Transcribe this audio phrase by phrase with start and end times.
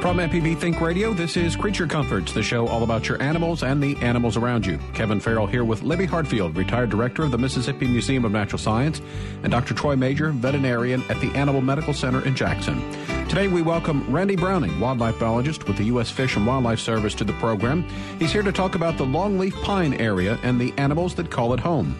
[0.00, 3.82] From MPB Think Radio, this is Creature Comforts, the show all about your animals and
[3.82, 4.78] the animals around you.
[4.94, 9.02] Kevin Farrell here with Libby Hartfield, retired director of the Mississippi Museum of Natural Science,
[9.42, 9.74] and Dr.
[9.74, 12.80] Troy Major, veterinarian at the Animal Medical Center in Jackson.
[13.28, 16.08] Today we welcome Randy Browning, wildlife biologist with the U.S.
[16.08, 17.82] Fish and Wildlife Service, to the program.
[18.18, 21.60] He's here to talk about the longleaf pine area and the animals that call it
[21.60, 21.94] home,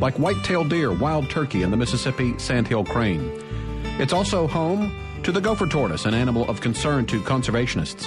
[0.00, 3.40] like white-tailed deer, wild turkey, and the Mississippi sandhill crane.
[4.00, 4.92] It's also home
[5.26, 8.06] to the gopher tortoise, an animal of concern to conservationists.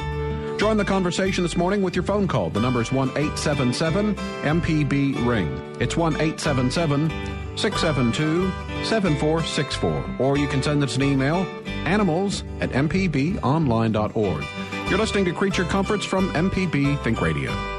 [0.58, 2.50] Join the conversation this morning with your phone call.
[2.50, 5.50] The number is 1 877 MPB Ring.
[5.82, 7.10] It's 1 877
[7.58, 8.50] 672
[8.86, 10.16] 7464.
[10.18, 11.46] Or you can send us an email
[11.84, 14.46] animals at mpbonline.org.
[14.90, 17.79] You're listening to Creature Comforts from MPB Think Radio.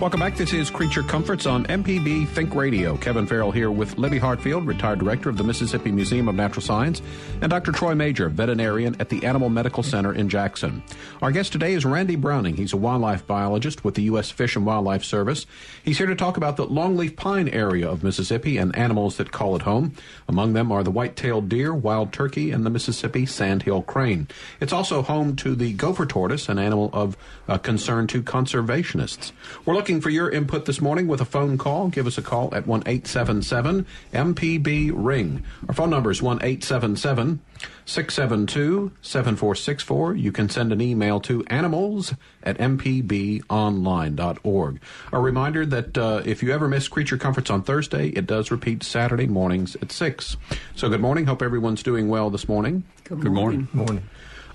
[0.00, 0.34] Welcome back.
[0.34, 2.96] This is Creature Comforts on MPB Think Radio.
[2.96, 7.02] Kevin Farrell here with Libby Hartfield, retired director of the Mississippi Museum of Natural Science,
[7.42, 7.70] and Dr.
[7.70, 10.82] Troy Major, veterinarian at the Animal Medical Center in Jackson.
[11.20, 12.56] Our guest today is Randy Browning.
[12.56, 14.30] He's a wildlife biologist with the U.S.
[14.30, 15.44] Fish and Wildlife Service.
[15.84, 19.54] He's here to talk about the longleaf pine area of Mississippi and animals that call
[19.54, 19.94] it home.
[20.26, 24.28] Among them are the white-tailed deer, wild turkey, and the Mississippi sandhill crane.
[24.60, 29.32] It's also home to the gopher tortoise, an animal of uh, concern to conservationists.
[29.66, 31.88] We're looking for your input this morning with a phone call.
[31.88, 35.42] Give us a call at 1 877 MPB Ring.
[35.68, 37.40] Our phone number is 1 877
[37.86, 40.16] 672 7464.
[40.16, 44.80] You can send an email to animals at mpbonline.org.
[45.12, 48.82] A reminder that uh, if you ever miss Creature Comforts on Thursday, it does repeat
[48.82, 50.36] Saturday mornings at 6.
[50.76, 51.24] So good morning.
[51.24, 52.84] Hope everyone's doing well this morning.
[53.04, 53.68] Good morning.
[53.72, 54.02] Good morning.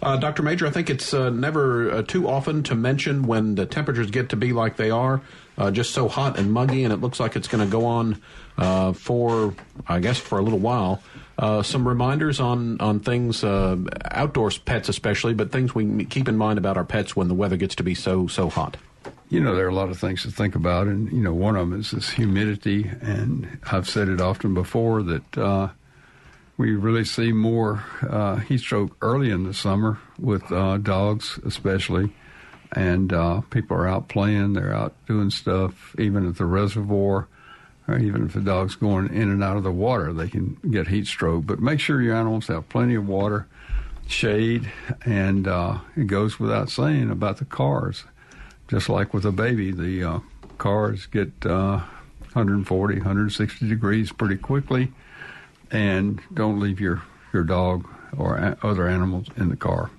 [0.05, 0.43] Uh, Dr.
[0.43, 4.29] Major, I think it's uh, never uh, too often to mention when the temperatures get
[4.29, 5.19] to be like they are,
[5.57, 8.21] uh, just so hot and muggy, and it looks like it's going to go on
[8.59, 9.55] uh, for,
[9.87, 11.01] I guess, for a little while.
[11.39, 16.59] Uh, some reminders on on things, outdoors pets especially, but things we keep in mind
[16.59, 18.77] about our pets when the weather gets to be so so hot.
[19.29, 21.55] You know, there are a lot of things to think about, and you know, one
[21.55, 25.37] of them is this humidity, and I've said it often before that
[26.57, 32.13] we really see more uh, heat stroke early in the summer with uh, dogs, especially.
[32.71, 37.27] And uh, people are out playing, they're out doing stuff, even at the reservoir,
[37.87, 40.87] or even if the dog's going in and out of the water, they can get
[40.87, 41.45] heat stroke.
[41.45, 43.47] But make sure your animals have plenty of water,
[44.07, 44.71] shade,
[45.05, 48.05] and uh, it goes without saying about the cars.
[48.67, 50.19] Just like with a baby, the uh,
[50.57, 54.91] cars get 140, uh, 160 degrees pretty quickly
[55.71, 57.01] and don't leave your,
[57.33, 57.87] your dog
[58.17, 59.89] or a- other animals in the car.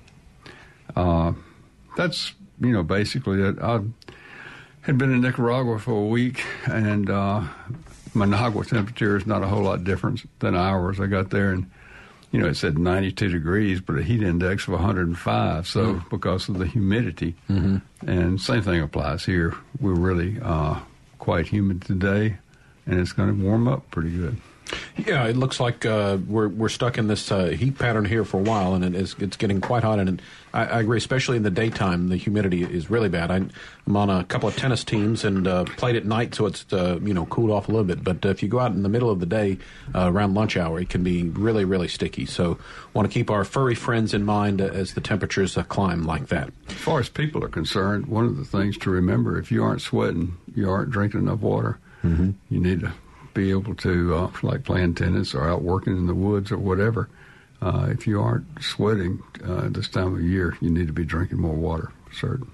[0.94, 1.32] Uh,
[1.96, 3.58] that's, you know, basically it.
[3.60, 3.80] I
[4.82, 7.44] had been in Nicaragua for a week, and uh,
[8.14, 11.00] Managua temperature is not a whole lot different than ours.
[11.00, 11.70] I got there and
[12.32, 15.66] you know, it said 92 degrees, but a heat index of 105.
[15.66, 17.78] So mm because of the humidity, mm-hmm.
[18.08, 19.54] and same thing applies here.
[19.80, 20.78] We're really uh,
[21.18, 22.38] quite humid today,
[22.86, 24.36] and it's going to warm up pretty good.
[25.04, 28.38] Yeah, it looks like uh, we're we're stuck in this uh, heat pattern here for
[28.38, 29.98] a while, and it is it's getting quite hot.
[29.98, 30.22] And
[30.54, 33.30] I, I agree, especially in the daytime, the humidity is really bad.
[33.30, 36.64] I, am on a couple of tennis teams and uh, played at night, so it's
[36.72, 38.02] uh, you know cooled off a little bit.
[38.02, 39.58] But if you go out in the middle of the day
[39.94, 42.24] uh, around lunch hour, it can be really really sticky.
[42.24, 42.58] So
[42.94, 46.50] want to keep our furry friends in mind as the temperatures uh, climb like that.
[46.68, 49.82] As far as people are concerned, one of the things to remember: if you aren't
[49.82, 51.78] sweating, you aren't drinking enough water.
[52.02, 52.30] Mm-hmm.
[52.48, 52.92] You need to
[53.36, 57.08] be able to, uh, like playing tennis or out working in the woods or whatever,
[57.60, 61.38] uh, if you aren't sweating uh, this time of year, you need to be drinking
[61.38, 62.50] more water, certain.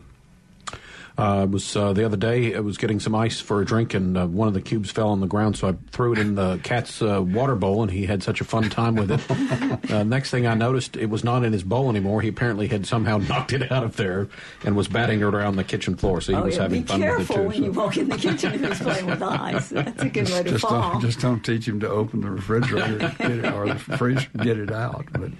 [1.19, 2.55] Uh, was uh, the other day.
[2.55, 5.09] I was getting some ice for a drink, and uh, one of the cubes fell
[5.09, 5.56] on the ground.
[5.56, 8.44] So I threw it in the cat's uh, water bowl, and he had such a
[8.44, 9.91] fun time with it.
[9.91, 12.23] uh, next thing I noticed, it was not in his bowl anymore.
[12.23, 14.29] He apparently had somehow knocked it out of there
[14.64, 16.20] and was batting it around the kitchen floor.
[16.20, 17.19] So he oh, was yeah, having fun with it too.
[17.19, 17.65] Be careful when so.
[17.65, 19.69] you walk in the kitchen if he's playing with ice.
[19.69, 20.93] That's a good way to just fall.
[20.93, 24.58] Don't, just don't teach him to open the refrigerator get it, or the freezer get
[24.58, 25.06] it out.
[25.12, 25.31] But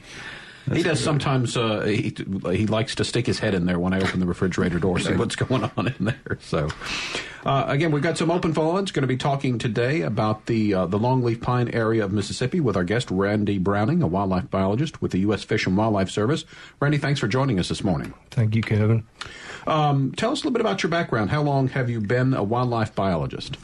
[0.71, 1.57] he does sometimes.
[1.57, 2.15] Uh, he
[2.53, 5.15] he likes to stick his head in there when I open the refrigerator door, see
[5.15, 6.39] what's going on in there.
[6.41, 6.69] So,
[7.45, 8.93] uh, again, we've got some open phones.
[8.93, 12.77] Going to be talking today about the uh, the longleaf pine area of Mississippi with
[12.77, 15.43] our guest Randy Browning, a wildlife biologist with the U.S.
[15.43, 16.45] Fish and Wildlife Service.
[16.81, 18.15] Randy, thanks for joining us this morning.
[18.31, 19.05] Thank you, Kevin.
[19.67, 21.31] Um, tell us a little bit about your background.
[21.31, 23.57] How long have you been a wildlife biologist?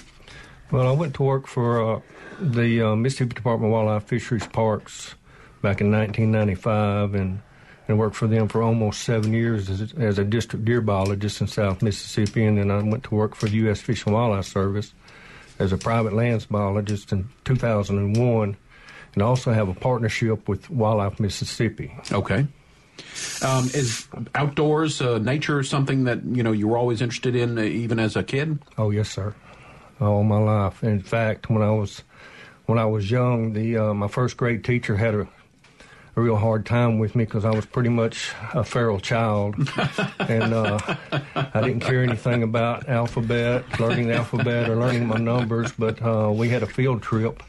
[0.70, 2.00] Well, I went to work for uh,
[2.40, 5.14] the uh, Mississippi Department of Wildlife Fisheries Parks
[5.62, 7.40] back in 1995 and,
[7.86, 11.46] and worked for them for almost seven years as, as a district deer biologist in
[11.46, 12.44] South Mississippi.
[12.44, 13.80] And then I went to work for the U.S.
[13.80, 14.92] Fish and Wildlife Service
[15.58, 18.56] as a private lands biologist in 2001
[19.14, 21.92] and also have a partnership with Wildlife Mississippi.
[22.12, 22.46] Okay.
[23.44, 27.62] Um, is outdoors, uh, nature, something that you know you were always interested in, uh,
[27.62, 28.58] even as a kid?
[28.76, 29.34] Oh yes, sir.
[30.00, 30.82] All my life.
[30.82, 32.02] In fact, when I was
[32.66, 35.28] when I was young, the uh, my first grade teacher had a,
[36.18, 39.54] a real hard time with me because I was pretty much a feral child,
[40.18, 40.78] and uh,
[41.34, 45.70] I didn't care anything about alphabet, learning the alphabet, or learning my numbers.
[45.78, 47.40] But uh, we had a field trip,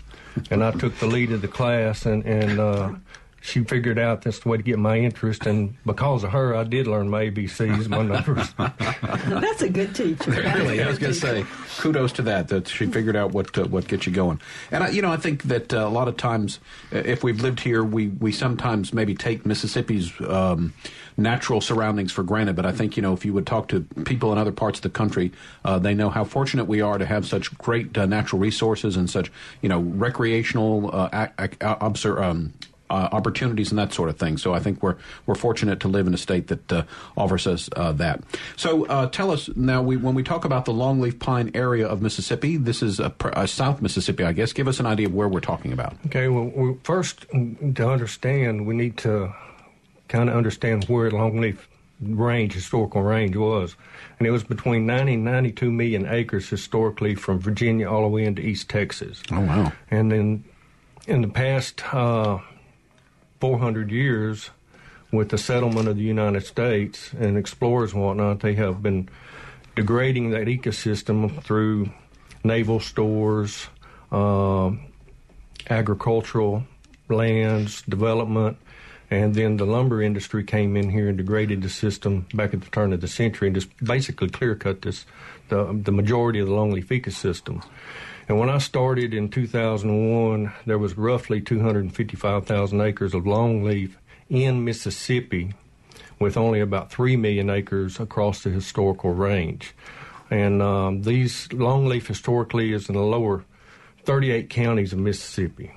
[0.51, 2.93] and I took the lead of the class, and and uh,
[3.41, 6.63] she figured out that's the way to get my interest, and because of her, I
[6.63, 8.53] did learn my ABCs, my numbers.
[9.27, 10.31] That's a good teacher.
[10.31, 11.45] really, I was going to say,
[11.77, 12.49] kudos to that.
[12.49, 14.41] That she figured out what uh, what gets you going.
[14.71, 16.59] And I, you know, I think that uh, a lot of times,
[16.93, 20.11] uh, if we've lived here, we we sometimes maybe take Mississippi's.
[20.21, 20.73] Um,
[21.19, 24.31] natural surroundings for granted, but I think you know if you would talk to people
[24.31, 25.31] in other parts of the country,
[25.65, 29.09] uh, they know how fortunate we are to have such great uh, natural resources and
[29.09, 29.31] such
[29.61, 31.27] you know recreational uh,
[31.61, 32.53] um,
[32.89, 34.37] uh, opportunities and that sort of thing.
[34.37, 34.95] So I think we're
[35.25, 36.83] we're fortunate to live in a state that uh,
[37.17, 38.23] offers us uh, that.
[38.55, 42.01] So uh, tell us now, we, when we talk about the longleaf pine area of
[42.01, 44.53] Mississippi, this is a, a South Mississippi, I guess.
[44.53, 45.95] Give us an idea of where we're talking about.
[46.07, 46.27] Okay.
[46.27, 49.33] Well, first to understand, we need to
[50.07, 51.57] kind of understand where longleaf
[52.01, 53.75] range, historical range was.
[54.17, 58.25] And it was between 90 and 92 million acres historically from Virginia all the way
[58.25, 59.21] into East Texas.
[59.31, 59.73] Oh, wow.
[59.91, 60.43] And then
[61.07, 62.39] in the past uh,
[63.39, 64.49] 400 years
[65.11, 69.09] with the settlement of the United States and explorers and whatnot, they have been
[69.75, 71.89] degrading that ecosystem through
[72.43, 73.67] naval stores,
[74.11, 74.71] uh,
[75.69, 76.63] agricultural
[77.09, 78.57] lands, development,
[79.11, 82.69] and then the lumber industry came in here and degraded the system back at the
[82.69, 85.05] turn of the century and just basically clear cut this
[85.49, 87.63] the the majority of the longleaf ecosystem.
[88.29, 93.95] And when I started in 2001, there was roughly 255,000 acres of longleaf
[94.29, 95.55] in Mississippi,
[96.19, 99.73] with only about 3 million acres across the historical range.
[100.29, 103.45] And um, these longleaf historically is in the lower
[104.03, 105.71] 38 counties of Mississippi.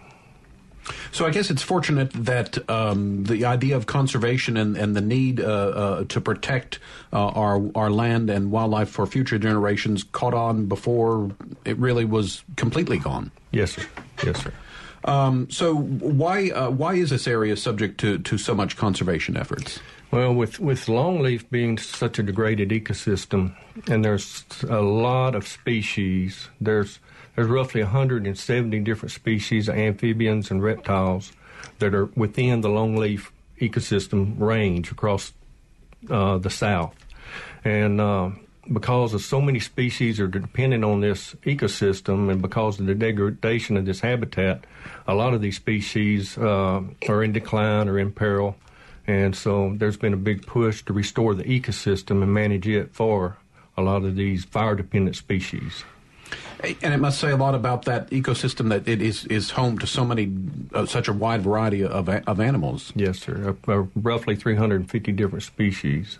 [1.13, 5.41] So I guess it's fortunate that um, the idea of conservation and, and the need
[5.41, 6.79] uh, uh, to protect
[7.13, 11.31] uh, our our land and wildlife for future generations caught on before
[11.65, 13.31] it really was completely gone.
[13.51, 13.87] Yes, sir.
[14.25, 14.53] Yes, sir.
[15.05, 19.81] Um, so why uh, why is this area subject to, to so much conservation efforts?
[20.11, 23.55] Well, with with longleaf being such a degraded ecosystem,
[23.89, 26.49] and there's a lot of species.
[26.61, 26.99] There's
[27.35, 31.33] there's roughly 170 different species of amphibians and reptiles
[31.79, 33.31] that are within the longleaf
[33.61, 35.33] ecosystem range across
[36.11, 36.95] uh, the South.
[37.65, 38.31] And uh,
[38.73, 43.77] because of so many species are dependent on this ecosystem and because of the degradation
[43.77, 44.65] of this habitat,
[45.07, 48.57] a lot of these species uh, are in decline or in peril.
[49.07, 53.39] And so there's been a big push to restore the ecosystem and manage it for
[53.77, 55.85] a lot of these fire dependent species.
[56.63, 59.87] And it must say a lot about that ecosystem that it is, is home to
[59.87, 60.33] so many,
[60.73, 62.93] uh, such a wide variety of, of animals.
[62.95, 63.57] Yes, sir.
[63.67, 66.19] Uh, uh roughly 350 different species.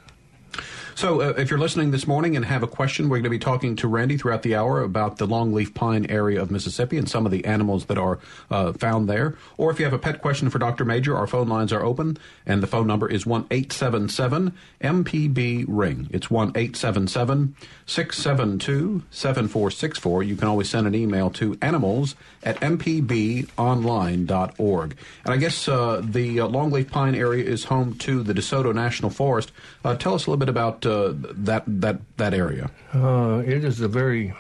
[0.95, 3.39] So, uh, if you're listening this morning and have a question, we're going to be
[3.39, 7.25] talking to Randy throughout the hour about the longleaf pine area of Mississippi and some
[7.25, 8.19] of the animals that are
[8.51, 9.37] uh, found there.
[9.57, 10.85] Or if you have a pet question for Dr.
[10.85, 16.09] Major, our phone lines are open, and the phone number is 1 877 MPB Ring.
[16.11, 17.57] It's 1 877
[17.87, 20.23] 672 7464.
[20.23, 24.97] You can always send an email to animals at mpbonline.org.
[25.25, 29.11] And I guess uh, the uh, longleaf pine area is home to the DeSoto National
[29.11, 29.53] Forest.
[29.85, 32.71] Uh, tell us a little bit about uh, that that that area?
[32.93, 34.35] Uh, it is a very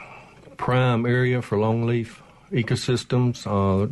[0.56, 3.47] prime area for longleaf ecosystems.
[3.47, 3.87] Uh,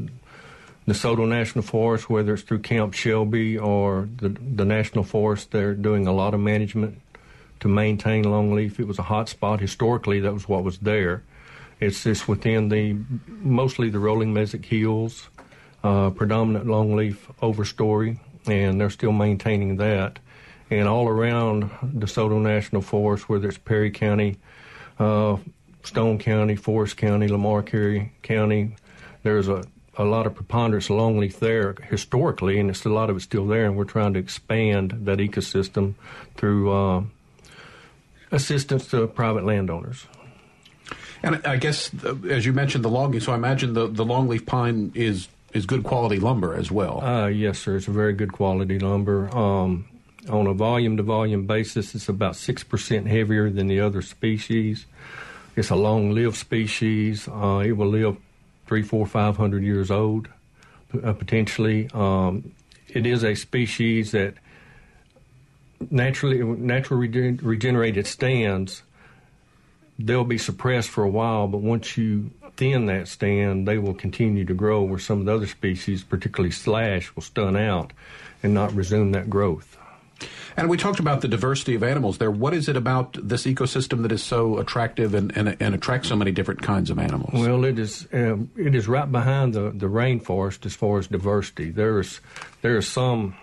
[0.88, 6.08] DeSoto National Forest, whether it's through Camp Shelby or the, the National Forest, they're doing
[6.08, 7.00] a lot of management
[7.60, 8.80] to maintain longleaf.
[8.80, 10.18] It was a hot spot historically.
[10.18, 11.22] That was what was there.
[11.78, 12.96] It's just within the
[13.28, 15.28] mostly the rolling mesic hills,
[15.84, 20.18] uh, predominant longleaf overstory and they're still maintaining that.
[20.70, 24.36] And all around DeSoto National Forest, whether it's Perry County,
[24.98, 25.36] uh,
[25.82, 28.76] Stone County, Forrest County, Lamar County,
[29.22, 29.64] there's a,
[29.96, 33.46] a lot of preponderance of longleaf there historically, and it's a lot of it's still
[33.46, 35.94] there, and we're trying to expand that ecosystem
[36.36, 37.02] through uh,
[38.30, 40.06] assistance to private landowners.
[41.22, 43.20] And I guess, uh, as you mentioned, the logging.
[43.20, 47.02] So I imagine the the longleaf pine is is good quality lumber as well.
[47.02, 47.76] Uh, yes, sir.
[47.76, 49.36] It's a very good quality lumber.
[49.36, 49.84] Um,
[50.28, 54.86] on a volume to volume basis, it's about six percent heavier than the other species.
[55.56, 57.28] It's a long lived species.
[57.28, 58.16] Uh, it will live
[58.66, 60.28] three, four, five hundred years old,
[61.02, 61.88] uh, potentially.
[61.92, 62.52] Um,
[62.88, 64.34] it is a species that
[65.90, 68.82] naturally naturally regen- regenerated stands
[70.06, 74.44] they'll be suppressed for a while, but once you thin that stand, they will continue
[74.44, 74.82] to grow.
[74.82, 77.92] Where some of the other species, particularly slash, will stun out
[78.42, 79.76] and not resume that growth.
[80.60, 82.30] And we talked about the diversity of animals there.
[82.30, 86.16] What is it about this ecosystem that is so attractive and, and, and attracts so
[86.16, 87.32] many different kinds of animals?
[87.32, 91.70] Well, it is um, it is right behind the, the rainforest as far as diversity.
[91.70, 92.20] There is
[92.60, 93.36] there is some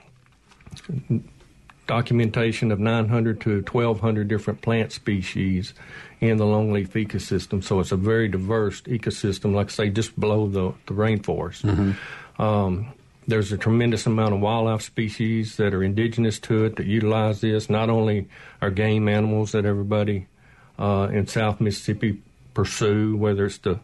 [1.88, 5.74] documentation of 900 to 1,200 different plant species
[6.20, 7.64] in the longleaf ecosystem.
[7.64, 11.64] So it's a very diverse ecosystem, like I say, just below the, the rainforest.
[11.64, 12.42] Mm-hmm.
[12.42, 12.94] Um,
[13.28, 17.70] there's a tremendous amount of wildlife species that are indigenous to it that utilize this.
[17.70, 18.28] Not only
[18.62, 20.28] are game animals that everybody
[20.80, 22.22] uh, in South Mississippi
[22.54, 23.80] pursue, whether it's the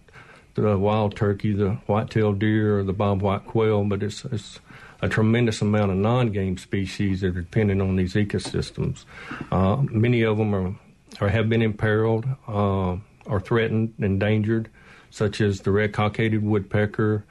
[0.55, 4.59] the wild turkey, the white-tailed deer, or the bobwhite quail, but it's, it's
[5.01, 9.05] a tremendous amount of non-game species that are dependent on these ecosystems.
[9.51, 10.75] Uh, many of them are
[11.21, 12.95] or have been imperiled uh,
[13.25, 14.69] or threatened, endangered,
[15.09, 17.23] such as the red cockaded woodpecker,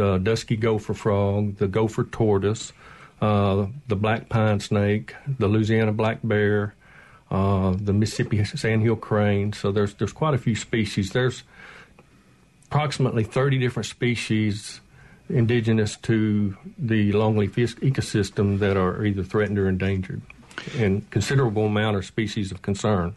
[0.00, 2.72] the dusky gopher frog, the gopher tortoise,
[3.20, 6.74] uh, the black pine snake, the Louisiana black bear,
[7.30, 9.52] uh, the Mississippi sandhill crane.
[9.52, 11.10] So there's there's quite a few species.
[11.10, 11.42] There's
[12.68, 14.80] approximately 30 different species
[15.28, 20.22] indigenous to the longleaf ecosystem that are either threatened or endangered,
[20.78, 23.14] and considerable amount of species of concern.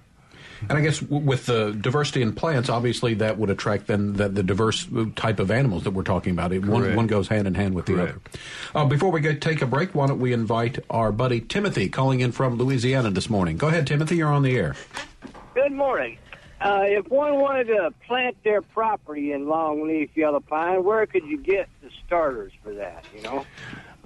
[0.69, 4.29] And I guess w- with the diversity in plants, obviously that would attract then the,
[4.29, 6.51] the diverse type of animals that we're talking about.
[6.51, 8.37] It, one, one goes hand in hand with the Correct.
[8.73, 8.85] other.
[8.85, 12.21] Uh, before we get, take a break, why don't we invite our buddy Timothy calling
[12.21, 13.57] in from Louisiana this morning?
[13.57, 14.17] Go ahead, Timothy.
[14.17, 14.75] You're on the air.
[15.53, 16.17] Good morning.
[16.61, 21.37] Uh, if one wanted to plant their property in longleaf yellow pine, where could you
[21.37, 23.03] get the starters for that?
[23.13, 23.45] You know,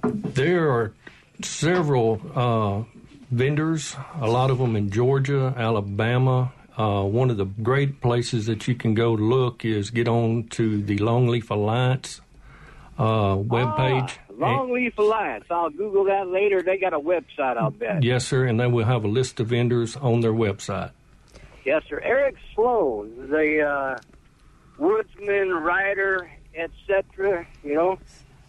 [0.02, 0.92] there are
[1.40, 2.97] several uh,
[3.30, 6.52] vendors, a lot of them in Georgia, Alabama.
[6.76, 10.44] Uh, one of the great places that you can go to look is get on
[10.48, 12.20] to the Longleaf Alliance
[12.98, 14.16] uh, webpage.
[14.30, 15.44] Ah, Longleaf Alliance.
[15.50, 16.62] I'll Google that later.
[16.62, 18.04] They got a website, I'll bet.
[18.04, 20.92] Yes, sir, and they will have a list of vendors on their website.
[21.64, 22.00] Yes, sir.
[22.02, 23.98] Eric Sloane, the uh,
[24.78, 27.98] woodsman, writer, etc., you know,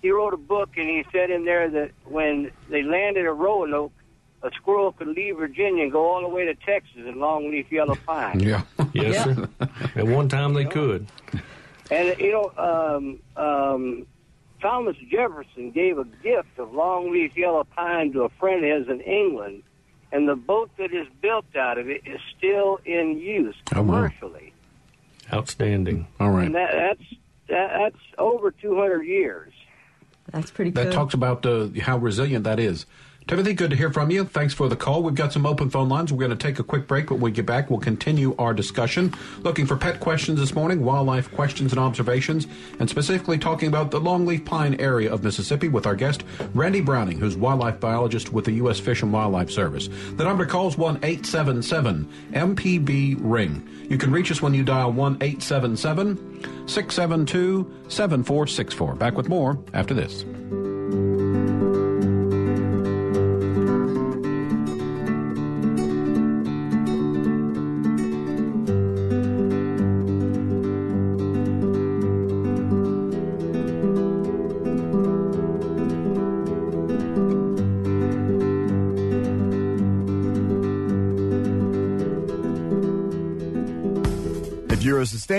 [0.02, 3.92] he wrote a book and he said in there that when they landed at Roanoke,
[4.44, 7.96] a squirrel could leave Virginia and go all the way to Texas in longleaf yellow
[8.06, 8.40] pine.
[8.50, 8.62] Yeah.
[8.94, 9.24] yes, yeah.
[9.36, 9.50] sir.
[9.96, 11.08] At one time they could.
[11.92, 14.06] And, you know, um, um,
[14.62, 19.02] Thomas Jefferson gave a gift of longleaf yellow pine to a friend of his in
[19.02, 19.64] England,
[20.12, 24.54] and the boat that is built out of it is still in use commercially.
[25.32, 26.08] Oh, Outstanding.
[26.20, 26.48] All right.
[26.48, 27.10] And that, that's
[27.50, 29.54] that, that's over 200 years.
[30.32, 30.94] That's pretty That good.
[30.94, 32.86] talks about uh, how resilient that is.
[33.30, 34.26] Timothy, good to hear from you.
[34.26, 35.04] Thanks for the call.
[35.04, 36.12] We've got some open phone lines.
[36.12, 38.56] We're going to take a quick break, but when we get back, we'll continue our
[38.56, 39.14] discussion.
[39.44, 42.48] Looking for pet questions this morning, wildlife questions and observations,
[42.80, 46.24] and specifically talking about the longleaf pine area of Mississippi with our guest,
[46.56, 48.80] Randy Browning, who's wildlife biologist with the U.S.
[48.80, 49.90] Fish and Wildlife Service.
[50.16, 53.70] The number to call is 1 877 MPB Ring.
[53.92, 58.96] You can reach us when you dial 1 877 672 7464.
[58.96, 60.26] Back with more after this.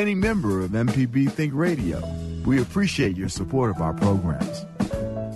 [0.00, 2.02] You're a sustaining member of MPB Think Radio,
[2.46, 4.64] we appreciate your support of our programs.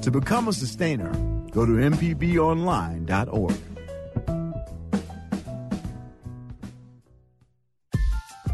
[0.03, 1.13] To become a sustainer,
[1.51, 3.57] go to MPBOnline.org.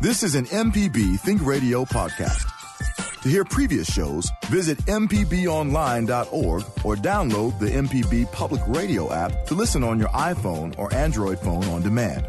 [0.00, 2.46] This is an MPB Think Radio podcast.
[3.22, 9.84] To hear previous shows, visit MPBOnline.org or download the MPB Public Radio app to listen
[9.84, 12.26] on your iPhone or Android phone on demand.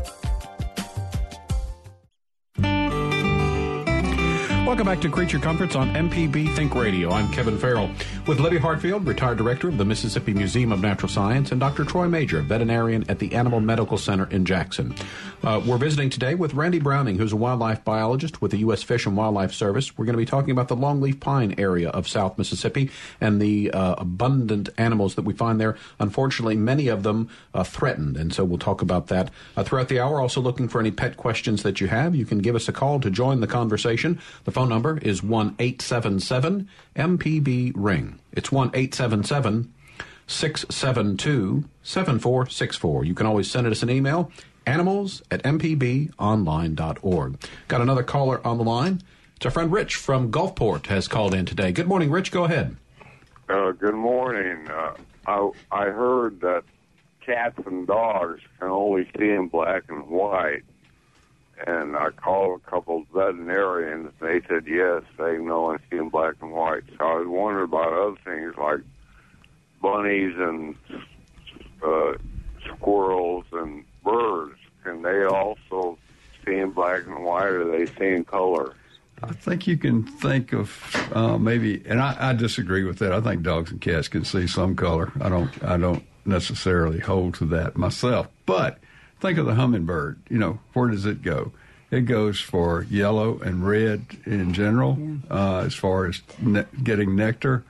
[4.71, 7.11] Welcome back to Creature Comforts on MPB Think Radio.
[7.11, 7.91] I'm Kevin Farrell
[8.25, 11.83] with Libby Hartfield, retired director of the Mississippi Museum of Natural Science, and Dr.
[11.83, 14.95] Troy Major, veterinarian at the Animal Medical Center in Jackson.
[15.43, 18.81] Uh, we're visiting today with Randy Browning, who's a wildlife biologist with the U.S.
[18.81, 19.97] Fish and Wildlife Service.
[19.97, 23.71] We're going to be talking about the longleaf pine area of South Mississippi and the
[23.71, 25.75] uh, abundant animals that we find there.
[25.99, 29.99] Unfortunately, many of them uh, threatened, and so we'll talk about that uh, throughout the
[29.99, 30.21] hour.
[30.21, 33.01] Also, looking for any pet questions that you have, you can give us a call
[33.01, 34.17] to join the conversation.
[34.45, 38.19] The phone number is 1 877 MPB Ring.
[38.31, 39.73] It's 1 877
[40.27, 43.05] 672 7464.
[43.05, 44.31] You can always send us an email
[44.67, 47.39] animals at mpbonline.org.
[47.69, 49.01] Got another caller on the line.
[49.35, 51.71] It's our friend Rich from Gulfport has called in today.
[51.71, 52.31] Good morning, Rich.
[52.31, 52.77] Go ahead.
[53.49, 54.69] Uh, good morning.
[54.69, 54.93] Uh,
[55.25, 56.65] I, I heard that
[57.25, 60.61] cats and dogs can only see in black and white.
[61.67, 66.09] And I called a couple veterinarians, and they said yes, they know and see in
[66.09, 66.83] black and white.
[66.97, 68.79] So I was wondering about other things like
[69.81, 70.75] bunnies and
[71.83, 72.13] uh,
[72.65, 74.57] squirrels and birds.
[74.83, 75.97] Can they also
[76.45, 78.73] see in black and white, or they see in color?
[79.23, 83.11] I think you can think of uh, maybe, and I, I disagree with that.
[83.11, 85.11] I think dogs and cats can see some color.
[85.21, 85.63] I don't.
[85.63, 88.27] I don't necessarily hold to that myself.
[88.45, 88.79] But
[89.21, 90.19] think of the hummingbird.
[90.29, 91.51] You know, where does it go?
[91.89, 94.97] It goes for yellow and red in general,
[95.29, 97.63] uh, as far as ne- getting nectar.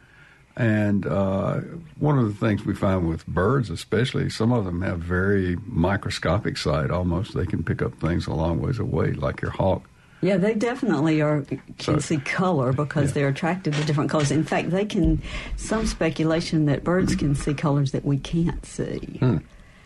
[0.56, 1.62] And uh,
[1.98, 6.58] one of the things we find with birds, especially, some of them have very microscopic
[6.58, 6.92] sight.
[6.92, 9.88] Almost, they can pick up things a long ways away, like your hawk.
[10.22, 13.14] Yeah, they definitely are can So- see color because Yeah.
[13.14, 14.30] they're attracted to different colors.
[14.30, 15.20] In fact, they can.
[15.56, 19.00] Some speculation that birds can see colors that we can't see.
[19.20, 19.38] Hmm.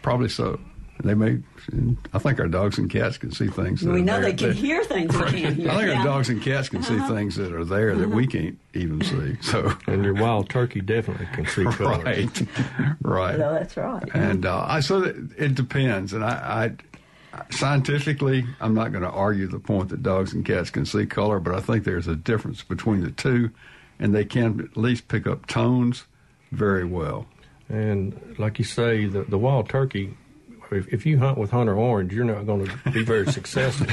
[0.01, 0.59] Probably so.
[1.03, 1.39] They may.
[2.13, 3.81] I think our dogs and cats can see things.
[3.81, 5.69] That We are know there they can that- hear things we can't hear.
[5.69, 5.97] I think Yeah.
[5.99, 9.35] our dogs and cats can see things that are there that we can't even see.
[9.41, 12.01] So, And your wild turkey definitely can see color.
[12.03, 12.41] right,
[13.01, 13.37] right.
[13.37, 14.03] No, that's right.
[14.13, 16.13] And uh, I so that it depends.
[16.13, 16.75] And I,
[17.35, 21.05] I scientifically, I'm not going to argue the point that dogs and cats can see
[21.05, 23.51] color, but I think there's a difference between the two,
[23.99, 26.05] and they can at least pick up tones
[26.51, 27.25] very well.
[27.67, 30.15] And like you say, the, the wild turkey,
[30.71, 33.87] if, if you hunt with hunter orange, you're not going to be very successful.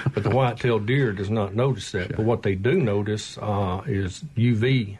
[0.14, 2.16] but the white-tailed deer does not notice that.
[2.16, 4.98] But what they do notice uh, is UV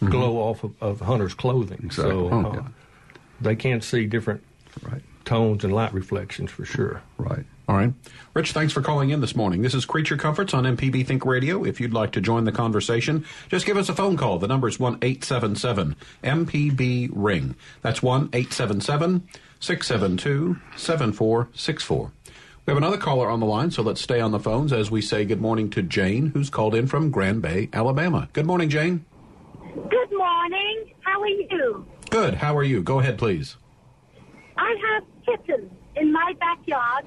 [0.00, 1.80] glow off of, of hunter's clothing.
[1.84, 2.12] Exactly.
[2.14, 2.68] So Oh, uh, yeah.
[3.40, 4.42] they can see different
[4.82, 7.02] Right, tones and light reflections for sure.
[7.18, 7.44] right.
[7.68, 7.92] All right.
[8.34, 9.62] Rich, thanks for calling in this morning.
[9.62, 11.62] This is Creature Comforts on MPB Think Radio.
[11.64, 14.38] If you'd like to join the conversation, just give us a phone call.
[14.40, 15.94] The number is 1 877
[16.24, 17.54] MPB Ring.
[17.82, 19.28] That's 1 877
[19.60, 22.12] 672 7464.
[22.66, 25.02] We have another caller on the line, so let's stay on the phones as we
[25.02, 28.30] say good morning to Jane, who's called in from Grand Bay, Alabama.
[28.32, 29.04] Good morning, Jane.
[29.90, 30.92] Good morning.
[31.00, 31.86] How are you?
[32.08, 32.34] Good.
[32.34, 32.82] How are you?
[32.82, 33.56] Go ahead, please.
[34.56, 37.04] I have kittens in my backyard.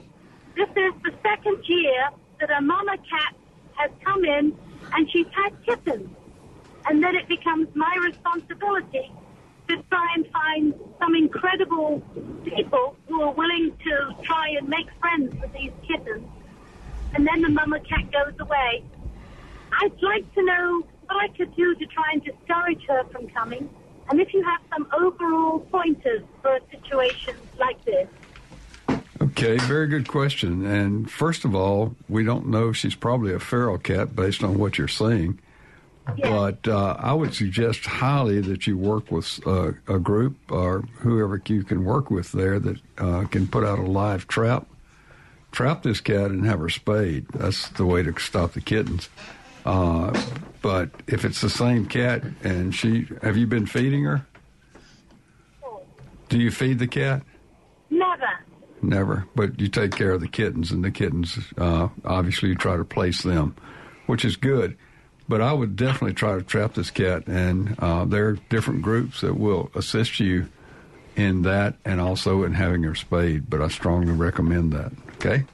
[0.55, 3.35] This is the second year that a mama cat
[3.77, 4.55] has come in
[4.93, 6.09] and she's had kittens.
[6.85, 9.11] And then it becomes my responsibility
[9.75, 12.01] to try and find some incredible
[12.43, 16.27] people who are willing to try and make friends with these kittens.
[17.15, 18.83] And then the mama cat goes away.
[19.81, 23.69] I'd like to know what I could do to try and discourage her from coming,
[24.09, 28.07] and if you have some overall pointers for situations like this.
[29.21, 30.65] Okay, very good question.
[30.65, 34.77] And first of all, we don't know she's probably a feral cat based on what
[34.77, 35.39] you're saying.
[36.17, 36.27] Yes.
[36.29, 41.41] But uh, I would suggest highly that you work with uh, a group or whoever
[41.47, 44.67] you can work with there that uh, can put out a live trap,
[45.51, 47.27] trap this cat and have her spayed.
[47.29, 49.09] That's the way to stop the kittens.
[49.65, 50.19] Uh,
[50.61, 54.25] but if it's the same cat and she, have you been feeding her?
[56.27, 57.23] Do you feed the cat?
[57.89, 58.29] Never.
[58.81, 62.75] Never, but you take care of the kittens, and the kittens, uh, obviously, you try
[62.75, 63.55] to place them,
[64.07, 64.75] which is good.
[65.27, 69.21] But I would definitely try to trap this cat, and uh, there are different groups
[69.21, 70.49] that will assist you
[71.15, 73.49] in that and also in having her spayed.
[73.49, 74.91] But I strongly recommend that.
[75.15, 75.45] Okay?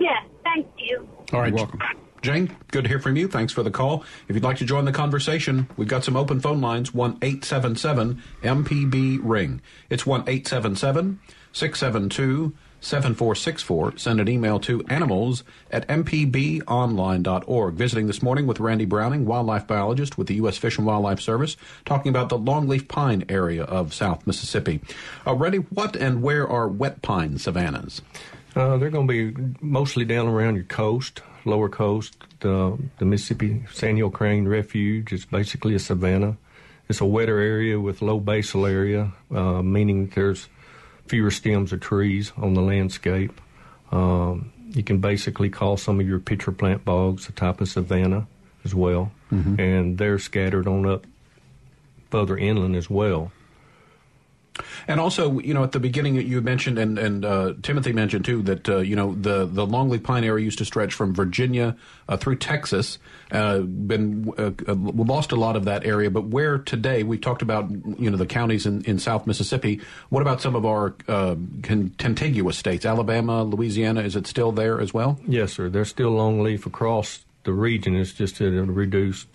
[0.00, 0.20] Yeah.
[0.44, 1.08] thank you.
[1.32, 1.48] All right.
[1.48, 1.80] You're welcome.
[2.22, 3.26] Jane, good to hear from you.
[3.26, 4.04] Thanks for the call.
[4.28, 8.22] If you'd like to join the conversation, we've got some open phone lines 1 877
[8.42, 9.60] MPB Ring.
[9.90, 11.18] It's 1 877
[11.52, 13.96] 672 7464.
[13.96, 17.74] Send an email to animals at mpbonline.org.
[17.74, 20.58] Visiting this morning with Randy Browning, wildlife biologist with the U.S.
[20.58, 24.80] Fish and Wildlife Service, talking about the longleaf pine area of South Mississippi.
[25.26, 28.02] Uh, Randy, what and where are wet pine savannas?
[28.54, 32.16] Uh, they're going to be mostly down around your coast, lower coast.
[32.40, 36.36] The, the Mississippi Sandhill Crane Refuge is basically a savanna.
[36.88, 40.48] It's a wetter area with low basal area, uh, meaning there's
[41.06, 43.40] fewer stems of trees on the landscape.
[43.90, 48.26] Um, you can basically call some of your pitcher plant bogs a type of savanna
[48.64, 49.60] as well, mm-hmm.
[49.60, 51.06] and they're scattered on up
[52.10, 53.32] further inland as well.
[54.88, 58.42] And also, you know, at the beginning you mentioned, and, and uh, Timothy mentioned too,
[58.42, 61.76] that uh, you know the the longleaf pine area used to stretch from Virginia
[62.08, 62.98] uh, through Texas.
[63.30, 67.40] Uh, been uh, uh, lost a lot of that area, but where today we talked
[67.42, 69.80] about, you know, the counties in, in South Mississippi.
[70.10, 74.02] What about some of our con- contiguous states, Alabama, Louisiana?
[74.02, 75.18] Is it still there as well?
[75.26, 75.70] Yes, sir.
[75.70, 77.96] There's still longleaf across the region.
[77.96, 79.28] It's just at a reduced,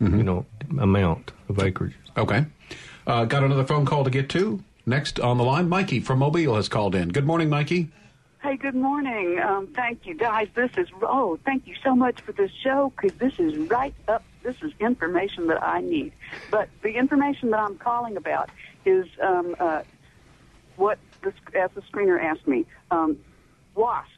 [0.00, 0.18] mm-hmm.
[0.18, 0.46] you know,
[0.78, 1.96] amount of acreage.
[2.16, 2.44] Okay.
[3.10, 4.62] Uh, got another phone call to get to.
[4.86, 7.08] Next on the line, Mikey from Mobile has called in.
[7.08, 7.88] Good morning, Mikey.
[8.40, 9.40] Hey, good morning.
[9.40, 10.46] Um, thank you, guys.
[10.54, 14.22] This is oh, thank you so much for this show because this is right up.
[14.44, 16.12] This is information that I need.
[16.52, 18.48] But the information that I'm calling about
[18.84, 19.82] is um, uh,
[20.76, 23.18] what, this, as the screener asked me, um,
[23.74, 24.12] wasps.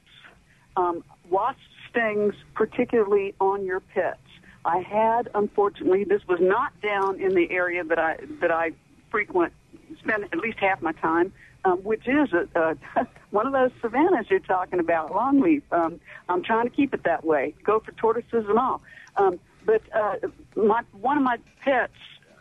[0.76, 4.18] Um, wasp stings, particularly on your pets.
[4.64, 8.72] I had, unfortunately, this was not down in the area that I that I
[9.12, 9.52] frequent,
[10.00, 11.32] spend at least half my time,
[11.64, 12.48] um, which is a,
[12.96, 15.62] a, one of those savannas you're talking about, longleaf.
[15.70, 18.82] Um, I'm trying to keep it that way, gopher tortoises and all.
[19.16, 20.16] Um, but uh,
[20.56, 21.92] my one of my pets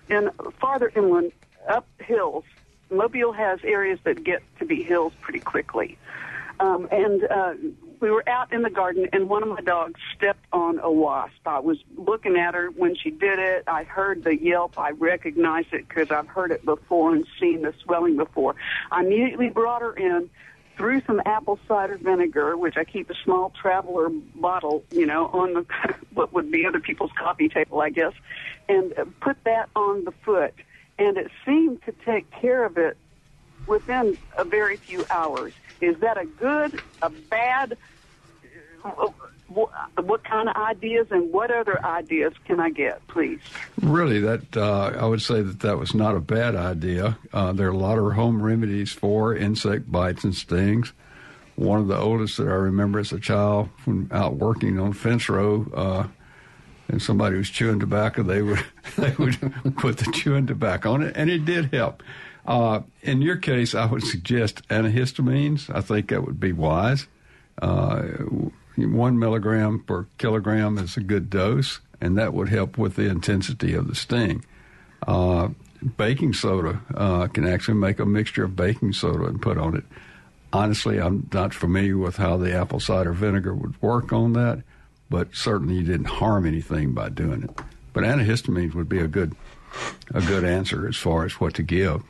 [0.09, 1.33] in farther inland,
[1.69, 2.45] up hills.
[2.89, 5.97] Mobile has areas that get to be hills pretty quickly,
[6.59, 7.53] um, and uh,
[8.01, 11.33] we were out in the garden and one of my dogs stepped on a wasp.
[11.45, 13.63] I was looking at her when she did it.
[13.67, 14.77] I heard the yelp.
[14.77, 18.55] I recognized it because I've heard it before and seen the swelling before.
[18.91, 20.31] I immediately brought her in,
[20.75, 25.53] threw some apple cider vinegar, which I keep a small traveler bottle, you know, on
[25.53, 25.65] the
[26.13, 28.13] what would be other people's coffee table, I guess,
[28.67, 30.55] and put that on the foot.
[30.97, 32.97] And it seemed to take care of it
[33.67, 35.53] within a very few hours.
[35.81, 37.77] Is that a good, a bad?
[39.47, 43.39] What kind of ideas and what other ideas can I get, please?
[43.81, 47.17] Really, that uh, I would say that that was not a bad idea.
[47.33, 50.93] Uh, there are a lot of home remedies for insect bites and stings.
[51.55, 55.27] One of the oldest that I remember as a child, when out working on fence
[55.27, 56.07] row, uh,
[56.87, 58.63] and somebody was chewing tobacco, they would
[58.97, 59.37] they would
[59.77, 62.03] put the chewing tobacco on it, and it did help.
[62.45, 65.73] Uh, in your case, I would suggest antihistamines.
[65.73, 67.07] I think that would be wise.
[67.61, 68.01] Uh,
[68.77, 73.73] one milligram per kilogram is a good dose, and that would help with the intensity
[73.73, 74.43] of the sting.
[75.07, 75.49] Uh,
[75.97, 79.83] baking soda uh, can actually make a mixture of baking soda and put on it.
[80.53, 84.63] Honestly, I'm not familiar with how the apple cider vinegar would work on that,
[85.09, 87.51] but certainly you didn't harm anything by doing it.
[87.93, 89.35] But antihistamines would be a good
[90.13, 92.03] a good answer as far as what to give.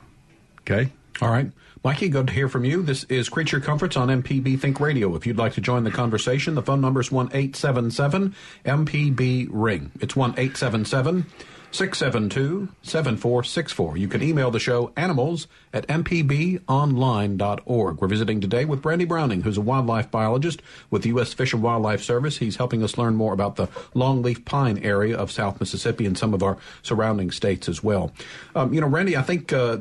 [0.72, 0.90] Okay.
[1.22, 1.52] All right.
[1.84, 2.82] Mikey, good to hear from you.
[2.82, 5.16] This is Creature Comforts on MPB Think Radio.
[5.16, 8.34] If you'd like to join the conversation, the phone number is 1 877
[8.66, 9.92] MPB Ring.
[10.00, 11.26] It's 1 877
[11.74, 13.98] 672 7464.
[13.98, 18.02] You can email the show animals at mpbonline.org.
[18.02, 21.34] We're visiting today with Randy Browning, who's a wildlife biologist with the U.S.
[21.34, 22.38] Fish and Wildlife Service.
[22.38, 26.34] He's helping us learn more about the longleaf pine area of South Mississippi and some
[26.34, 28.12] of our surrounding states as well.
[28.54, 29.78] Um, you know, Randy, I think uh,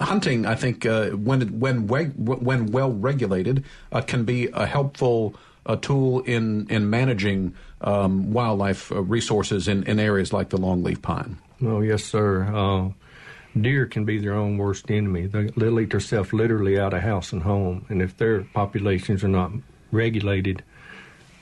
[0.00, 5.76] hunting, I think, uh, when, when, when well regulated, uh, can be a helpful a
[5.76, 11.38] tool in in managing um, wildlife uh, resources in, in areas like the longleaf pine.
[11.62, 12.44] Oh yes, sir.
[12.44, 12.90] Uh,
[13.60, 15.26] deer can be their own worst enemy.
[15.26, 19.28] They, will eat themselves literally out of house and home, and if their populations are
[19.28, 19.52] not
[19.92, 20.64] regulated,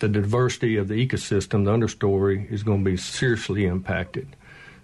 [0.01, 4.37] the diversity of the ecosystem, the understory, is going to be seriously impacted.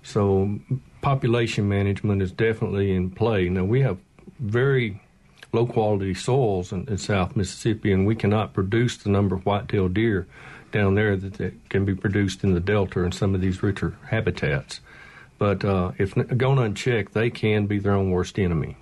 [0.05, 0.59] So,
[1.03, 3.49] population management is definitely in play.
[3.49, 3.99] Now we have
[4.39, 5.03] very
[5.53, 9.95] low quality soils in, in, South Mississippi, and we cannot produce the number of white-tailed
[9.95, 10.29] deer
[10.79, 13.97] down there that, that, can be produced in the Delta and some of these richer
[14.09, 14.81] habitats.
[15.39, 18.77] But uh, if gone unchecked, they can be their own worst enemy.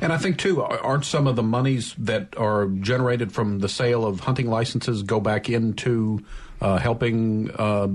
[0.00, 4.06] And I think too, aren't some of the monies that are generated from the sale
[4.06, 6.24] of hunting licenses go back into
[6.60, 7.88] uh, helping uh,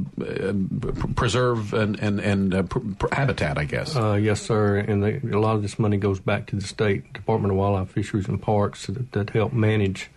[1.15, 3.95] preserve and and, and uh, pr- pr- habitat, I guess.
[3.95, 4.77] Uh, yes, sir.
[4.77, 7.89] And they, a lot of this money goes back to the state Department of Wildlife,
[7.89, 10.09] Fisheries, and Parks that, that help manage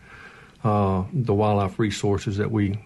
[0.64, 2.78] uh, the wildlife resources that we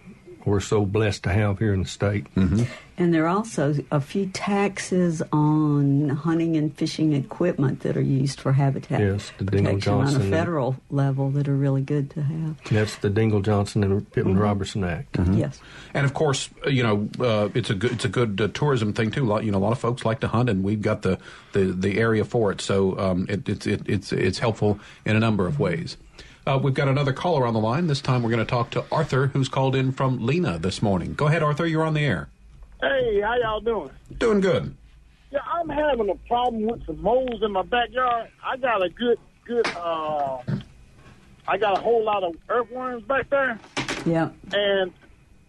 [0.47, 2.33] we're so blessed to have here in the state.
[2.35, 2.63] Mm-hmm.
[2.99, 8.39] And there are also a few taxes on hunting and fishing equipment that are used
[8.39, 12.63] for habitat yes, the protection on a federal level that are really good to have.
[12.71, 14.41] That's the Dingell Johnson and Pittman mm-hmm.
[14.41, 15.13] Robertson Act.
[15.13, 15.33] Mm-hmm.
[15.33, 15.59] Yes,
[15.93, 18.93] and of course, uh, you know, uh, it's a good it's a good uh, tourism
[18.93, 19.25] thing too.
[19.25, 21.19] A lot, you know, a lot of folks like to hunt, and we've got the
[21.51, 25.19] the, the area for it, so um, it, it's it, it's it's helpful in a
[25.19, 25.97] number of ways.
[26.47, 27.87] Uh, we've got another caller on the line.
[27.87, 31.13] This time we're going to talk to Arthur, who's called in from Lena this morning.
[31.13, 31.67] Go ahead, Arthur.
[31.67, 32.29] You're on the air.
[32.79, 33.89] Hey, how y'all doing?
[34.17, 34.73] Doing good.
[35.29, 38.29] Yeah, I'm having a problem with some moles in my backyard.
[38.41, 40.37] I got a good, good, uh,
[41.45, 43.59] I got a whole lot of earthworms back there.
[44.05, 44.29] Yeah.
[44.53, 44.93] And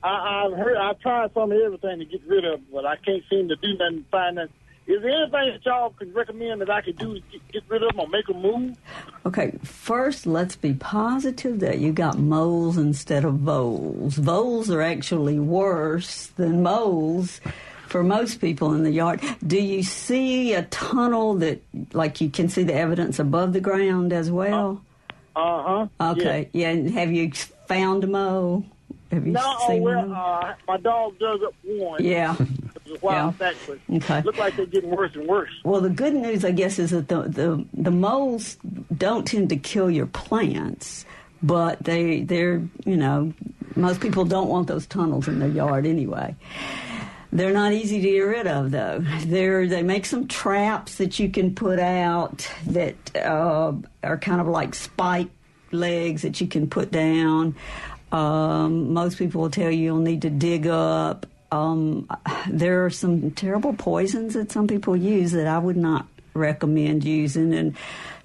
[0.02, 2.96] I, I've heard, I've tried some of everything to get rid of, them, but I
[2.96, 4.52] can't seem to do nothing, find nothing.
[4.88, 7.82] Is there anything that y'all can recommend that I could do to get, get rid
[7.82, 8.78] of them or make them move?
[9.26, 14.16] Okay, first let's be positive that you got moles instead of voles.
[14.16, 17.42] Voles are actually worse than moles
[17.86, 19.20] for most people in the yard.
[19.46, 21.60] Do you see a tunnel that,
[21.92, 24.82] like, you can see the evidence above the ground as well?
[25.36, 26.12] Uh huh.
[26.12, 26.72] Okay, yeah.
[26.72, 26.90] yeah.
[26.92, 27.30] Have you
[27.66, 28.64] found a mole?
[29.10, 32.02] Have you no, seen well, uh, my dog dug up one.
[32.02, 32.36] Yeah.
[32.90, 33.30] a while yeah.
[33.52, 34.22] back, but okay.
[34.22, 35.50] look like they're getting worse and worse.
[35.64, 38.56] Well, the good news, I guess, is that the, the, the moles
[38.96, 41.04] don't tend to kill your plants,
[41.42, 43.32] but they they're you know
[43.76, 46.34] most people don't want those tunnels in their yard anyway.
[47.30, 49.04] They're not easy to get rid of, though.
[49.20, 54.46] They're, they make some traps that you can put out that uh, are kind of
[54.46, 55.28] like spike
[55.70, 57.54] legs that you can put down.
[58.12, 62.08] Um, most people will tell you you'll need to dig up um,
[62.48, 67.54] there are some terrible poisons that some people use that I would not recommend using.
[67.54, 67.76] And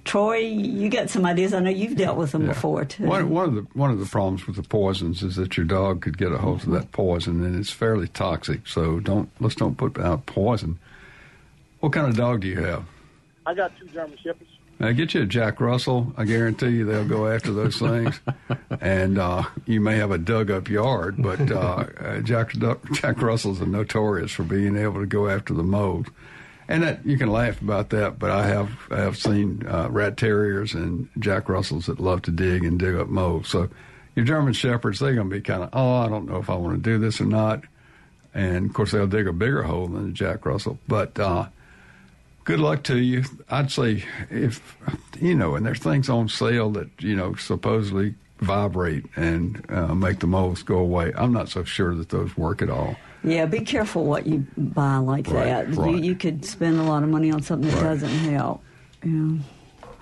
[0.04, 1.54] Troy, you got some ideas.
[1.54, 2.52] I know you've dealt with them yeah.
[2.52, 3.04] before too.
[3.04, 6.02] One, one, of the one of the problems with the poisons is that your dog
[6.02, 8.66] could get a hold of that poison, and it's fairly toxic.
[8.66, 10.78] So don't let's don't put out poison.
[11.80, 12.84] What kind of dog do you have?
[13.46, 14.50] I got two German shepherds.
[14.78, 16.12] Now get you a Jack Russell.
[16.16, 18.20] I guarantee you they'll go after those things.
[18.80, 22.52] and uh, you may have a dug up yard, but uh, uh Jack
[22.92, 26.06] Jack Russell's are notorious for being able to go after the moles.
[26.66, 30.16] And that you can laugh about that, but I have I have seen uh, rat
[30.16, 33.48] terriers and Jack Russells that love to dig and dig up moles.
[33.48, 33.68] So
[34.14, 36.54] your German shepherds, they're going to be kind of, oh, I don't know if I
[36.54, 37.64] want to do this or not.
[38.32, 41.46] And of course, they'll dig a bigger hole than a Jack Russell, but uh,
[42.44, 43.24] good luck to you.
[43.50, 44.76] I'd say if
[45.20, 50.20] you know, and there's things on sale that you know supposedly vibrate and uh, make
[50.20, 51.12] the moles go away.
[51.16, 52.96] I'm not so sure that those work at all.
[53.22, 55.74] Yeah, be careful what you buy like right, that.
[55.74, 55.92] Right.
[55.92, 58.00] You, you, could spend a lot of money on something that right.
[58.00, 58.62] doesn't help.
[59.02, 59.38] Yeah.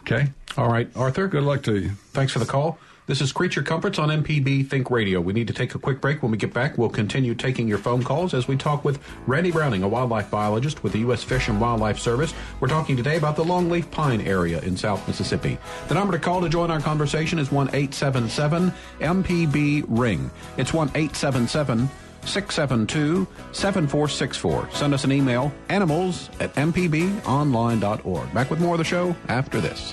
[0.00, 0.32] Okay.
[0.56, 1.28] All right, Arthur.
[1.28, 1.90] Good luck to you.
[2.12, 2.78] Thanks for the call.
[3.04, 5.20] This is Creature Comforts on MPB Think Radio.
[5.20, 6.22] We need to take a quick break.
[6.22, 9.50] When we get back, we'll continue taking your phone calls as we talk with Randy
[9.50, 11.24] Browning, a wildlife biologist with the U.S.
[11.24, 12.32] Fish and Wildlife Service.
[12.60, 15.58] We're talking today about the longleaf pine area in South Mississippi.
[15.88, 20.30] The number to call to join our conversation is 1 877 MPB Ring.
[20.56, 21.90] It's 1 877
[22.24, 24.68] 672 7464.
[24.70, 28.32] Send us an email, animals at mpbonline.org.
[28.32, 29.92] Back with more of the show after this.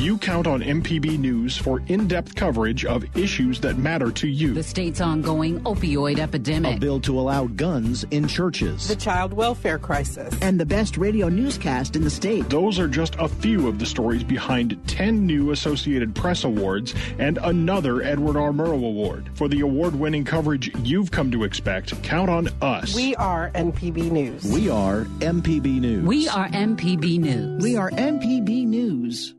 [0.00, 4.54] You count on MPB News for in depth coverage of issues that matter to you.
[4.54, 6.78] The state's ongoing opioid epidemic.
[6.78, 8.88] A bill to allow guns in churches.
[8.88, 10.34] The child welfare crisis.
[10.40, 12.48] And the best radio newscast in the state.
[12.48, 17.36] Those are just a few of the stories behind 10 new Associated Press Awards and
[17.42, 18.52] another Edward R.
[18.52, 19.28] Murrow Award.
[19.34, 22.94] For the award winning coverage you've come to expect, count on us.
[22.96, 24.44] We are MPB News.
[24.50, 26.06] We are MPB News.
[26.06, 27.62] We are MPB News.
[27.62, 29.34] We are MPB News.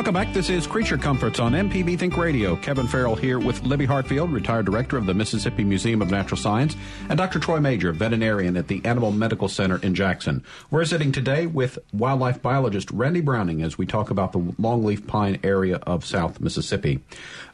[0.00, 0.32] Welcome back.
[0.32, 2.56] This is Creature Comforts on MPB Think Radio.
[2.56, 6.74] Kevin Farrell here with Libby Hartfield, retired director of the Mississippi Museum of Natural Science,
[7.10, 7.38] and Dr.
[7.38, 10.42] Troy Major, veterinarian at the Animal Medical Center in Jackson.
[10.70, 15.38] We're sitting today with wildlife biologist Randy Browning as we talk about the longleaf pine
[15.44, 17.00] area of South Mississippi.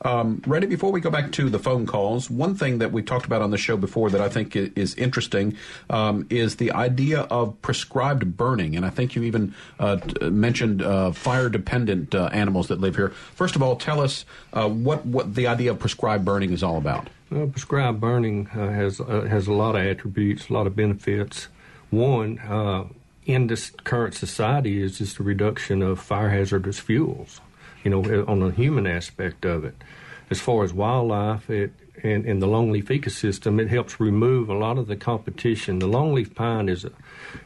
[0.02, 3.26] Um, Randy, before we go back to the phone calls, one thing that we've talked
[3.26, 5.56] about on the show before that I think is interesting
[5.90, 8.76] um, is the idea of prescribed burning.
[8.76, 13.10] And I think you even uh, mentioned uh, fire dependent uh, animals that live here.
[13.34, 16.76] First of all, tell us uh, what, what the idea of prescribed burning is all
[16.76, 17.08] about.
[17.30, 21.48] Well, prescribed burning uh, has uh, has a lot of attributes, a lot of benefits.
[21.90, 22.38] One,
[23.24, 27.40] in this current society, is just a reduction of fire hazardous fuels.
[27.82, 29.76] You know, uh, on the human aspect of it.
[30.30, 31.72] As far as wildlife, it
[32.02, 35.78] and, and the longleaf ecosystem, it helps remove a lot of the competition.
[35.78, 36.92] The longleaf pine is a,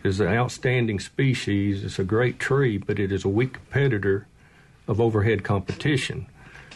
[0.02, 1.84] is an outstanding species.
[1.84, 4.26] It's a great tree, but it is a weak competitor
[4.90, 6.26] of overhead competition.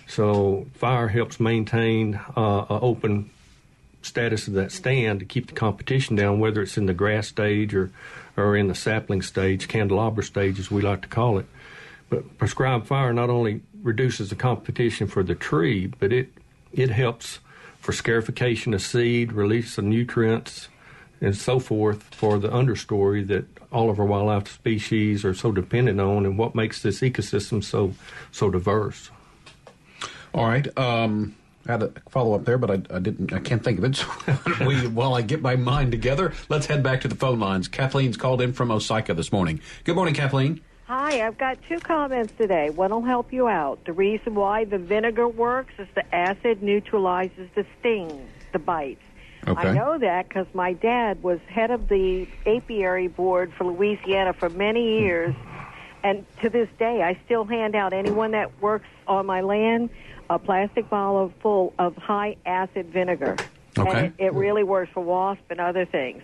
[0.06, 3.30] So fire helps maintain uh, an open
[4.02, 7.74] status of that stand to keep the competition down, whether it's in the grass stage
[7.74, 7.90] or,
[8.36, 11.46] or in the sapling stage, candelabra stage as we like to call it.
[12.08, 16.28] But prescribed fire not only reduces the competition for the tree, but it
[16.72, 17.40] it helps
[17.80, 20.68] for scarification of seed, release of nutrients,
[21.20, 23.44] and so forth for the understory that
[23.74, 27.92] all of our wildlife species are so dependent on, and what makes this ecosystem so
[28.30, 29.10] so diverse.
[30.32, 30.66] All right.
[30.78, 33.32] Um, I had a follow up there, but I, I didn't.
[33.32, 33.96] I can't think of it.
[33.96, 34.06] So
[34.66, 37.68] we, while I get my mind together, let's head back to the phone lines.
[37.68, 39.60] Kathleen's called in from Osaka this morning.
[39.84, 40.60] Good morning, Kathleen.
[40.86, 42.68] Hi, I've got two comments today.
[42.68, 43.82] One will help you out.
[43.86, 49.00] The reason why the vinegar works is the acid neutralizes the sting, the bites.
[49.46, 49.68] Okay.
[49.68, 54.48] I know that because my dad was head of the apiary board for Louisiana for
[54.48, 55.34] many years,
[56.02, 59.90] and to this day, I still hand out anyone that works on my land
[60.30, 63.36] a plastic bottle full of high acid vinegar.
[63.78, 63.90] Okay.
[63.90, 66.22] And it, it really works for wasp and other things.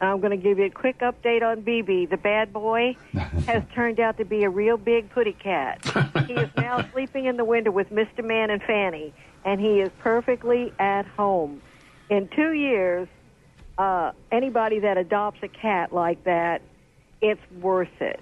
[0.00, 2.10] I'm going to give you a quick update on BB.
[2.10, 2.96] The bad boy
[3.46, 5.80] has turned out to be a real big putty cat.
[6.26, 8.24] he is now sleeping in the window with Mr.
[8.24, 9.12] Man and Fanny,
[9.44, 11.60] and he is perfectly at home.
[12.10, 13.08] In two years,
[13.76, 16.62] uh, anybody that adopts a cat like that,
[17.20, 18.20] it's worth it.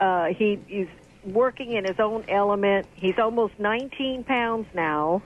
[0.00, 0.88] Uh, he, he's
[1.24, 2.86] working in his own element.
[2.94, 5.22] He's almost 19 pounds now,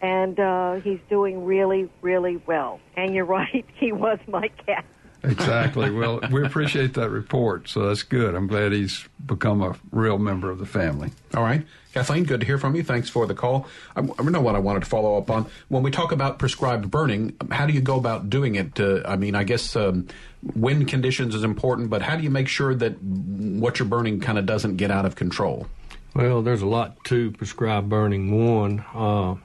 [0.00, 2.80] and uh, he's doing really, really well.
[2.96, 4.84] And you're right, he was my cat.
[5.22, 5.90] Exactly.
[5.90, 8.34] Well, we appreciate that report, so that's good.
[8.34, 11.10] I'm glad he's become a real member of the family.
[11.34, 11.66] All right.
[11.96, 12.82] Kathleen, good to hear from you.
[12.82, 13.66] Thanks for the call.
[13.96, 15.46] I, I know what I wanted to follow up on.
[15.68, 18.78] When we talk about prescribed burning, how do you go about doing it?
[18.78, 20.06] Uh, I mean, I guess um,
[20.54, 24.36] wind conditions is important, but how do you make sure that what you're burning kind
[24.36, 25.68] of doesn't get out of control?
[26.14, 28.46] Well, there's a lot to prescribed burning.
[28.46, 29.36] One, uh,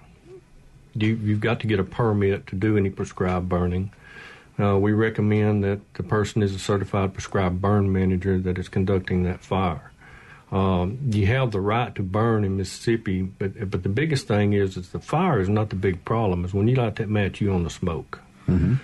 [0.94, 3.94] you, you've got to get a permit to do any prescribed burning.
[4.60, 9.24] Uh, we recommend that the person is a certified prescribed burn manager that is conducting
[9.24, 9.91] that fire.
[10.52, 14.76] Um, you have the right to burn in Mississippi, but but the biggest thing is
[14.76, 16.44] is the fire is not the big problem.
[16.44, 18.20] Is when you light that match, you on the smoke.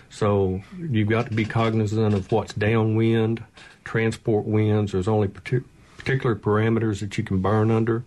[0.09, 3.43] So you've got to be cognizant of what's downwind,
[3.83, 4.93] transport winds.
[4.93, 5.65] There's only partic-
[5.97, 8.05] particular parameters that you can burn under.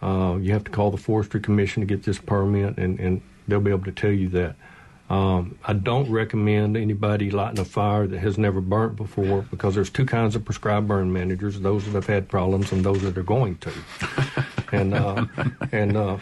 [0.00, 3.60] Uh, you have to call the Forestry Commission to get this permit, and, and they'll
[3.60, 4.54] be able to tell you that.
[5.12, 9.90] Um, I don't recommend anybody lighting a fire that has never burnt before because there's
[9.90, 13.22] two kinds of prescribed burn managers: those that have had problems and those that are
[13.22, 13.72] going to.
[14.72, 15.26] and uh,
[15.70, 16.16] and uh,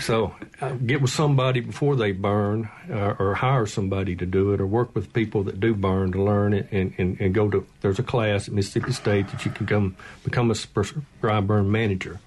[0.00, 4.60] so uh, get with somebody before they burn, uh, or hire somebody to do it,
[4.60, 7.66] or work with people that do burn to learn it, and, and, and go to.
[7.80, 12.20] There's a class at Mississippi State that you can come become a prescribed burn manager.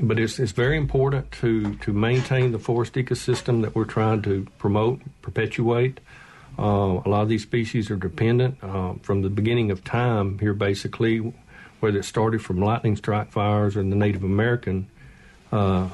[0.00, 4.46] But it's, it's very important to, to maintain the forest ecosystem that we're trying to
[4.58, 5.98] promote, perpetuate.
[6.58, 10.54] Uh, a lot of these species are dependent uh, from the beginning of time here,
[10.54, 11.32] basically,
[11.80, 14.88] whether it started from lightning strike fires or the Native American,
[15.52, 15.88] uh,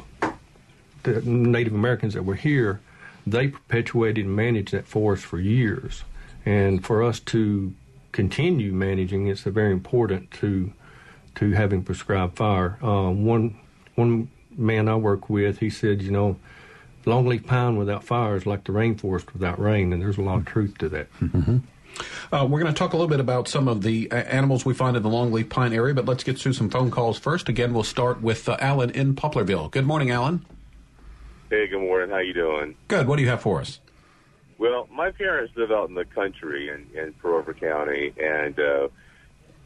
[1.02, 2.80] the Native Americans that were here,
[3.26, 6.02] they perpetuated and managed that forest for years.
[6.44, 7.74] And for us to
[8.12, 10.72] continue managing, it's very important to
[11.36, 12.78] to having prescribed fire.
[12.80, 13.58] Uh, one
[13.94, 16.36] one man I work with, he said, you know,
[17.04, 20.46] longleaf pine without fire is like the rainforest without rain, and there's a lot of
[20.46, 21.12] truth to that.
[21.20, 21.58] Mm-hmm.
[22.32, 24.74] Uh, we're going to talk a little bit about some of the uh, animals we
[24.74, 27.48] find in the longleaf pine area, but let's get through some phone calls first.
[27.48, 29.70] Again, we'll start with uh, Alan in Poplarville.
[29.70, 30.44] Good morning, Alan.
[31.50, 32.10] Hey, good morning.
[32.10, 32.74] How you doing?
[32.88, 33.06] Good.
[33.06, 33.80] What do you have for us?
[34.58, 38.88] Well, my parents live out in the country in, in Pearl River County, and uh,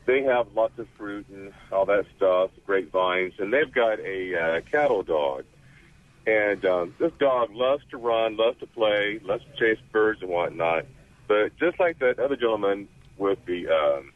[0.08, 4.60] they have lots of fruit and all that stuff, grapevines, and they've got a uh,
[4.62, 5.44] cattle dog.
[6.26, 10.30] And um, this dog loves to run, loves to play, loves to chase birds and
[10.30, 10.86] whatnot.
[11.26, 12.88] But just like that other gentleman
[13.18, 14.12] with the um,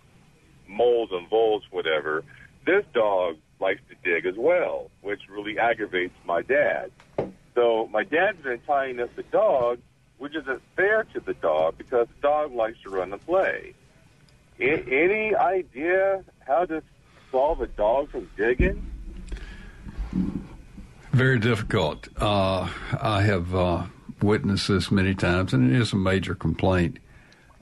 [0.67, 2.25] moles and voles, whatever,
[2.65, 6.91] this dog likes to dig as well, which really aggravates my dad.
[7.55, 9.79] So my dad's been tying up the dog,
[10.17, 13.75] which isn't fair to the dog because the dog likes to run and play.
[14.61, 16.83] Any idea how to
[17.31, 18.87] solve a dog from digging?
[21.13, 22.09] Very difficult.
[22.17, 22.69] Uh,
[23.01, 23.85] I have uh,
[24.21, 26.99] witnessed this many times, and it is a major complaint.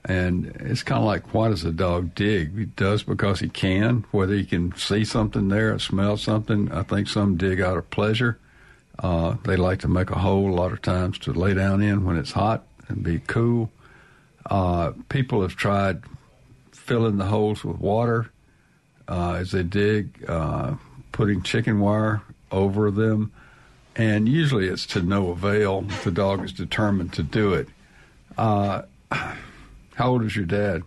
[0.05, 2.57] And it's kind of like, why does a dog dig?
[2.57, 6.71] He does because he can, whether he can see something there or smell something.
[6.71, 8.39] I think some dig out of pleasure.
[8.97, 12.03] Uh, they like to make a hole a lot of times to lay down in
[12.03, 13.71] when it's hot and be cool.
[14.45, 16.01] Uh, people have tried
[16.91, 18.29] filling the holes with water
[19.07, 20.73] uh, as they dig, uh,
[21.13, 22.21] putting chicken wire
[22.51, 23.31] over them,
[23.95, 25.83] and usually it's to no avail.
[26.03, 27.69] The dog is determined to do it.
[28.37, 28.81] Uh,
[29.11, 29.37] how
[30.09, 30.83] old is your dad?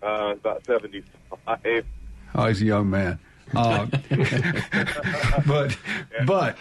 [0.00, 1.84] Uh, about 75.
[2.36, 3.18] Oh, he's a young man.
[3.56, 3.86] Uh,
[5.44, 5.76] but
[6.24, 6.56] but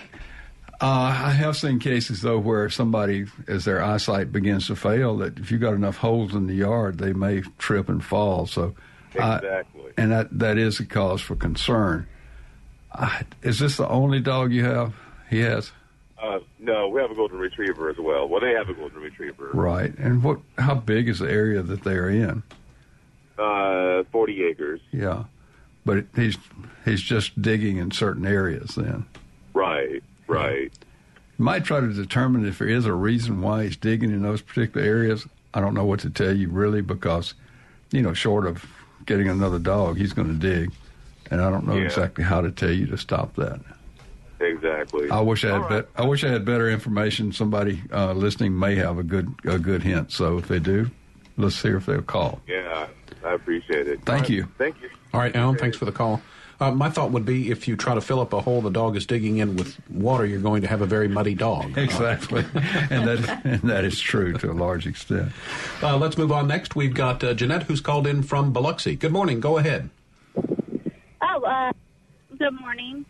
[0.82, 0.86] uh,
[1.26, 5.52] I have seen cases though where somebody, as their eyesight begins to fail, that if
[5.52, 8.46] you got enough holes in the yard, they may trip and fall.
[8.48, 8.76] So
[9.20, 9.92] I- Exactly.
[9.98, 12.08] and that that is a cause for concern.
[12.94, 14.94] Uh, is this the only dog you have?
[15.30, 15.72] He has.
[16.22, 18.28] Uh, no, we have a golden retriever as well.
[18.28, 19.50] Well, they have a golden retriever.
[19.54, 19.98] Right.
[19.98, 20.40] And what?
[20.58, 22.44] How big is the area that they are in?
[23.40, 24.82] Uh, 40 acres.
[24.92, 25.24] Yeah.
[25.86, 26.38] But he's
[26.86, 28.76] he's just digging in certain areas.
[28.76, 29.06] Then.
[31.42, 34.44] You might try to determine if there is a reason why he's digging in those
[34.44, 35.28] particular areas.
[35.56, 37.34] I don't know what to tell you really because,
[37.90, 38.64] you know, short of
[39.08, 40.72] getting another dog, he's going to dig,
[41.32, 41.86] and I don't know Yeah.
[41.86, 43.60] exactly how to tell you to stop that.
[44.40, 45.10] Exactly.
[45.10, 47.32] I wish I had bet I wish I had better information.
[47.32, 50.12] Somebody uh, listening may have a good a good hint.
[50.12, 50.92] So if they do,
[51.38, 52.40] let's see if they'll call.
[52.48, 52.86] Yeah,
[53.26, 54.06] I appreciate it.
[54.06, 54.48] Thank you.
[54.60, 54.90] Thank you.
[55.12, 56.22] All right, Alan, thanks for the call.
[56.62, 58.96] Uh, my thought would be if you try to fill up a hole the dog
[58.96, 61.76] is digging in with water, you're going to have a very muddy dog.
[61.82, 62.46] Exactly,
[62.92, 65.32] and that and that is true to a large extent.
[65.82, 66.76] Uh, let's move on next.
[66.76, 68.96] We've got uh, Jeanette who's called in from Biloxi.
[68.96, 69.40] Good morning.
[69.40, 69.90] Go ahead.
[70.38, 71.72] Oh, uh,
[72.38, 73.06] good morning.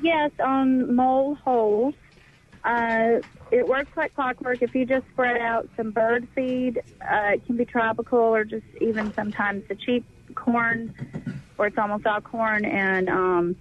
[0.00, 1.94] Yes, on mole holes,
[2.64, 3.20] uh,
[3.50, 4.62] it works like clockwork.
[4.62, 8.66] If you just spread out some bird feed, uh, it can be tropical or just
[8.80, 10.94] even sometimes the cheap corn,
[11.58, 13.56] or it's almost all corn and um,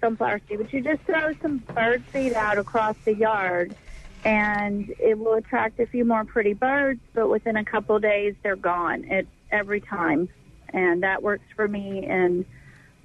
[0.00, 0.58] sunflower seed.
[0.58, 3.74] But you just throw some bird feed out across the yard,
[4.24, 7.00] and it will attract a few more pretty birds.
[7.14, 9.04] But within a couple of days, they're gone.
[9.04, 10.28] It every time,
[10.70, 12.44] and that works for me in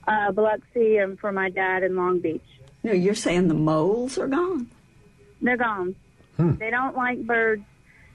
[0.08, 2.44] uh, Biloxi and for my dad in Long Beach.
[2.84, 4.70] No, you're saying the moles are gone?
[5.42, 5.96] They're gone.
[6.38, 6.56] Hmm.
[6.56, 7.64] They don't like birds,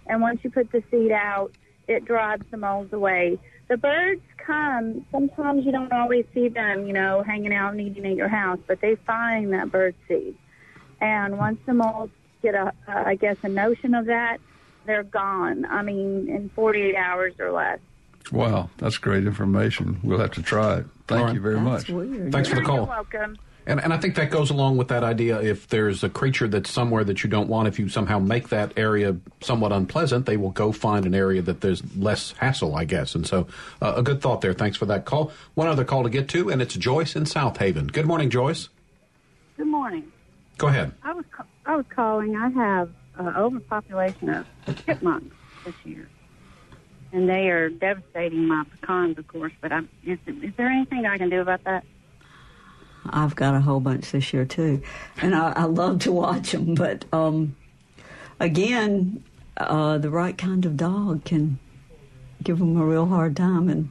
[0.07, 1.53] and once you put the seed out,
[1.87, 3.39] it drives the moles away.
[3.69, 5.05] The birds come.
[5.13, 8.59] Sometimes you don't always see them, you know, hanging out and eating at your house,
[8.67, 10.35] but they find that bird seed.
[11.01, 12.11] And once the moles
[12.43, 14.39] get a, uh, guess, a notion of that,
[14.87, 15.67] they're gone.
[15.67, 17.79] I mean, in 48 hours or less.
[18.33, 20.01] Wow, that's great information.
[20.03, 20.87] We'll have to try it.
[21.07, 21.35] Thank All right.
[21.35, 21.87] you very much.
[21.87, 22.77] Thanks for the call.
[22.77, 22.87] You're call.
[22.87, 23.39] welcome.
[23.69, 25.43] And, and I think that goes along with that idea.
[25.43, 28.73] If there's a creature that's somewhere that you don't want, if you somehow make that
[28.79, 33.15] area somewhat unpleasant, they will go find an area that there's less hassle, I guess.
[33.15, 33.47] And so,
[33.83, 34.55] uh, a good thought there.
[34.55, 35.33] Thanks for that call.
[35.53, 37.93] One other call to get to, and it's Joyce in Southaven.
[37.93, 38.71] Good morning, Joyce.
[39.59, 40.11] Good morning.
[40.57, 40.93] Go ahead.
[41.03, 42.37] I was ca- I was calling.
[42.37, 44.47] I have uh, overpopulation of
[44.87, 46.09] chipmunks this year,
[47.13, 49.53] and they are devastating my pecans, of course.
[49.61, 51.85] But I'm, is, is there anything I can do about that?
[53.13, 54.83] I've got a whole bunch this year too,
[55.21, 56.75] and I, I love to watch them.
[56.75, 57.57] But um,
[58.41, 59.23] again,
[59.57, 61.59] uh, the right kind of dog can
[62.43, 63.91] give them a real hard time and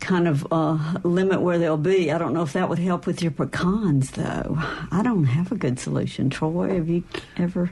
[0.00, 2.10] kind of uh, limit where they'll be.
[2.10, 4.56] I don't know if that would help with your pecans, though.
[4.90, 6.28] I don't have a good solution.
[6.28, 7.04] Troy, have you
[7.36, 7.70] ever?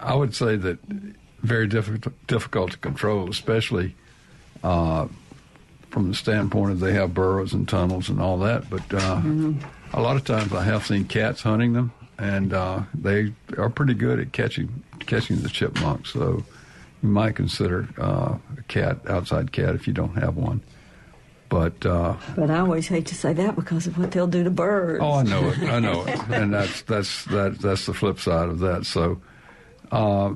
[0.00, 0.78] I would say that
[1.42, 3.94] very difficult difficult to control, especially
[4.62, 5.06] uh,
[5.90, 8.70] from the standpoint of they have burrows and tunnels and all that.
[8.70, 9.20] But uh,
[9.92, 13.94] a lot of times I have seen cats hunting them, and uh, they are pretty
[13.94, 16.12] good at catching catching the chipmunks.
[16.12, 16.44] So
[17.02, 20.60] you might consider uh, a cat, outside cat, if you don't have one.
[21.48, 24.50] But uh, But I always hate to say that because of what they'll do to
[24.50, 25.02] birds.
[25.02, 25.58] Oh, I know it.
[25.62, 28.86] I know it, and that's that's that that's the flip side of that.
[28.86, 29.20] So,
[29.90, 30.34] uh,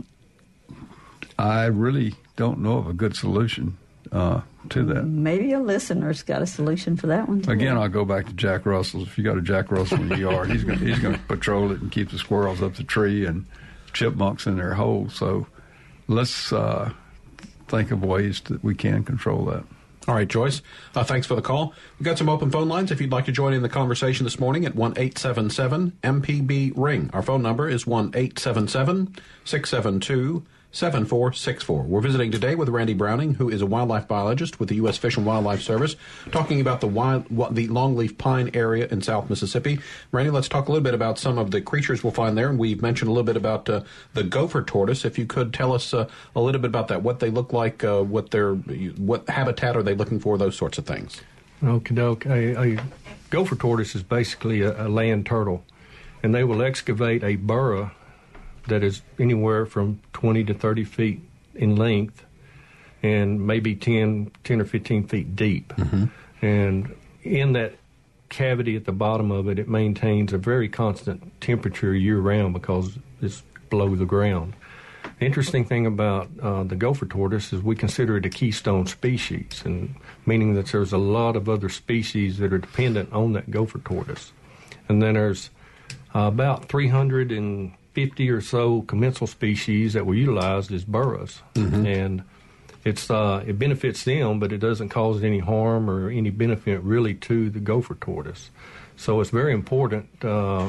[1.39, 3.77] I really don't know of a good solution
[4.11, 4.41] uh,
[4.71, 5.05] to that.
[5.05, 7.43] Maybe a listener's got a solution for that one.
[7.43, 7.51] Too.
[7.51, 9.09] Again, I'll go back to Jack Russell's.
[9.09, 11.73] If you got a Jack Russell in your yard, he's going he's going to patrol
[11.73, 13.47] it and keep the squirrels up the tree and
[13.93, 15.15] chipmunks in their holes.
[15.15, 15.47] So
[16.09, 16.93] let's uh,
[17.69, 19.65] think of ways that we can control that.
[20.07, 20.61] All right, Joyce.
[20.95, 21.73] Uh, thanks for the call.
[21.99, 24.39] We've got some open phone lines if you'd like to join in the conversation this
[24.39, 27.09] morning at 1 877 MPB Ring.
[27.15, 30.45] Our phone number is 1 877 672
[30.75, 31.85] 7464.
[31.85, 34.99] We're visiting today with Randy Browning, who is a wildlife biologist with the U.S.
[34.99, 35.95] Fish and Wildlife Service,
[36.33, 39.79] talking about the wild, the longleaf pine area in South Mississippi.
[40.11, 42.51] Randy, let's talk a little bit about some of the creatures we'll find there.
[42.51, 43.83] And we've mentioned a little bit about uh,
[44.15, 45.05] the gopher tortoise.
[45.05, 47.85] If you could tell us uh, a little bit about that, what they look like,
[47.85, 51.23] uh, what their what habitat are they looking for, those sorts of things.
[51.63, 52.27] Okay, doke.
[52.27, 52.81] A, a
[53.31, 55.65] gopher tortoise is basically a, a land turtle,
[56.21, 57.93] and they will excavate a burrow
[58.69, 61.21] that is anywhere from 20 to 30 feet
[61.55, 62.25] in length
[63.03, 65.69] and maybe 10, 10 or 15 feet deep.
[65.77, 66.07] Mm-hmm.
[66.45, 67.75] And in that
[68.29, 72.99] cavity at the bottom of it, it maintains a very constant temperature year round because
[73.21, 74.55] it's below the ground.
[75.19, 79.63] The interesting thing about uh, the gopher tortoise is we consider it a keystone species,
[79.65, 79.95] and
[80.27, 84.33] meaning that there's a lot of other species that are dependent on that gopher tortoise.
[84.89, 85.51] And then there's
[86.15, 91.41] uh, about 300 and 50 or so commensal species that were utilized as burrows.
[91.55, 91.87] Mm-hmm.
[91.87, 92.25] And
[92.85, 97.15] it's uh, it benefits them, but it doesn't cause any harm or any benefit really
[97.15, 98.51] to the gopher tortoise.
[98.97, 100.69] So it's very important uh,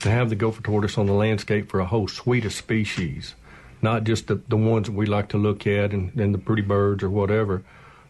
[0.00, 3.34] to have the gopher tortoise on the landscape for a whole suite of species,
[3.82, 6.62] not just the, the ones that we like to look at and, and the pretty
[6.62, 7.62] birds or whatever.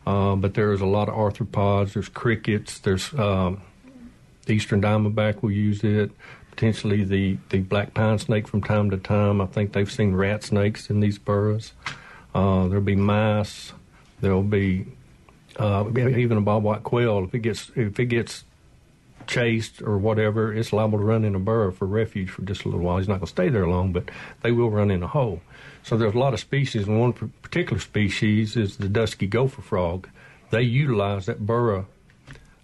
[0.07, 3.61] Uh, but there's a lot of arthropods, there's crickets, there's um,
[4.47, 6.11] the eastern diamondback will use it
[6.59, 9.41] potentially the, the black pine snake from time to time.
[9.41, 11.73] I think they've seen rat snakes in these burrows.
[12.35, 13.73] Uh, there'll be mice.
[14.21, 14.87] There'll be
[15.57, 17.23] uh, even a bobwhite quail.
[17.23, 18.43] If it gets if it gets
[19.29, 22.69] chased or whatever, it's liable to run in a burrow for refuge for just a
[22.69, 22.99] little while.
[22.99, 24.11] He's not going to stay there long, but
[24.43, 25.41] they will run in a hole.
[25.85, 30.09] So there's a lot of species, and one particular species is the dusky gopher frog.
[30.51, 31.87] They utilize that burrow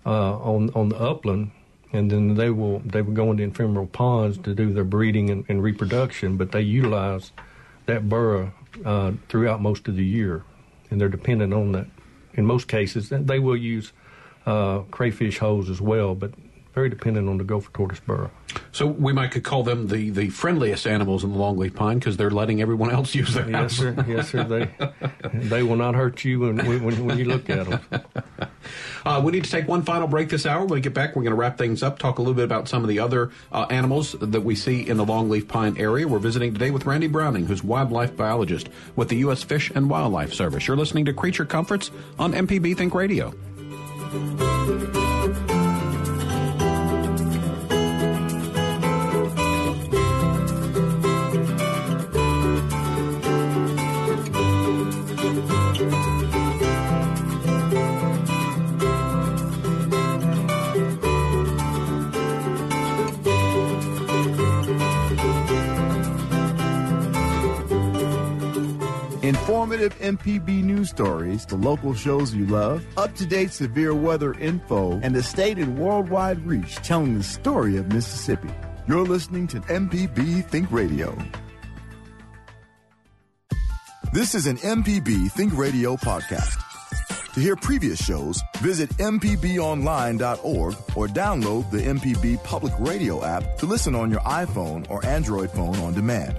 [0.04, 1.52] uh, on on the upland
[1.94, 5.44] and then they will they will go into ephemeral ponds to do their breeding and,
[5.48, 6.36] and reproduction.
[6.36, 7.32] But they utilize
[7.86, 8.52] that burrow
[8.84, 10.44] uh, throughout most of the year,
[10.90, 11.86] and they're dependent on that.
[12.34, 13.92] In most cases, they will use
[14.44, 16.32] uh, crayfish holes as well, but
[16.74, 18.30] very dependent on the gopher tortoise burrow.
[18.72, 22.16] So we might could call them the, the friendliest animals in the longleaf pine because
[22.16, 24.04] they're letting everyone else use their yes, sir.
[24.06, 24.44] Yes, sir.
[24.44, 24.70] They
[25.34, 27.80] they will not hurt you when when, when you look at them.
[29.04, 30.60] Uh, we need to take one final break this hour.
[30.60, 32.68] When we get back, we're going to wrap things up, talk a little bit about
[32.68, 36.08] some of the other uh, animals that we see in the longleaf pine area.
[36.08, 39.42] We're visiting today with Randy Browning, who's wildlife biologist with the U.S.
[39.42, 40.66] Fish and Wildlife Service.
[40.66, 43.34] You're listening to Creature Comforts on MPB Think Radio.
[69.24, 75.00] Informative MPB news stories, the local shows you love, up to date severe weather info,
[75.02, 78.50] and the state and worldwide reach telling the story of Mississippi.
[78.86, 81.16] You're listening to MPB Think Radio.
[84.12, 86.60] This is an MPB Think Radio podcast.
[87.32, 93.94] To hear previous shows, visit MPBOnline.org or download the MPB Public Radio app to listen
[93.94, 96.36] on your iPhone or Android phone on demand.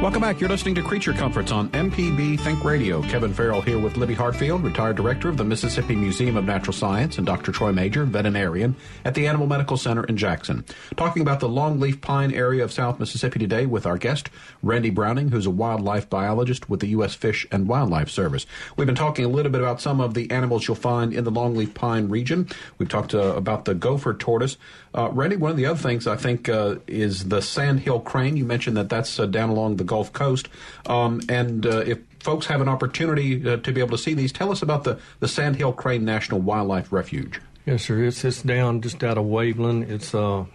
[0.00, 0.40] Welcome back.
[0.40, 3.02] You're listening to Creature Comforts on MPB Think Radio.
[3.02, 7.18] Kevin Farrell here with Libby Hartfield, retired director of the Mississippi Museum of Natural Science,
[7.18, 7.50] and Dr.
[7.50, 10.64] Troy Major, veterinarian at the Animal Medical Center in Jackson.
[10.96, 14.30] Talking about the longleaf pine area of South Mississippi today with our guest,
[14.62, 17.16] Randy Browning, who's a wildlife biologist with the U.S.
[17.16, 18.46] Fish and Wildlife Service.
[18.76, 21.32] We've been talking a little bit about some of the animals you'll find in the
[21.32, 22.48] longleaf pine region.
[22.78, 24.58] We've talked uh, about the gopher tortoise.
[24.94, 28.36] Uh, Randy, one of the other things I think uh, is the sandhill crane.
[28.36, 30.48] You mentioned that that's uh, down along the Gulf Coast.
[30.86, 34.32] Um, and uh, if folks have an opportunity uh, to be able to see these,
[34.32, 37.40] tell us about the, the Sandhill Crane National Wildlife Refuge.
[37.66, 38.02] Yes, sir.
[38.04, 39.90] It's, it's down just out of Waveland.
[39.90, 40.46] It's uh,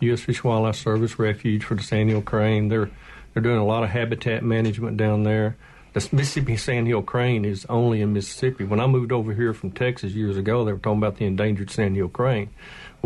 [0.00, 0.20] U.S.
[0.20, 2.68] Fish and Wildlife Service refuge for the Sandhill crane.
[2.68, 2.90] They're
[3.36, 5.58] they're doing a lot of habitat management down there.
[5.92, 8.64] the Mississippi sandhill crane is only in Mississippi.
[8.64, 11.70] When I moved over here from Texas years ago, they were talking about the endangered
[11.70, 12.48] sandhill crane.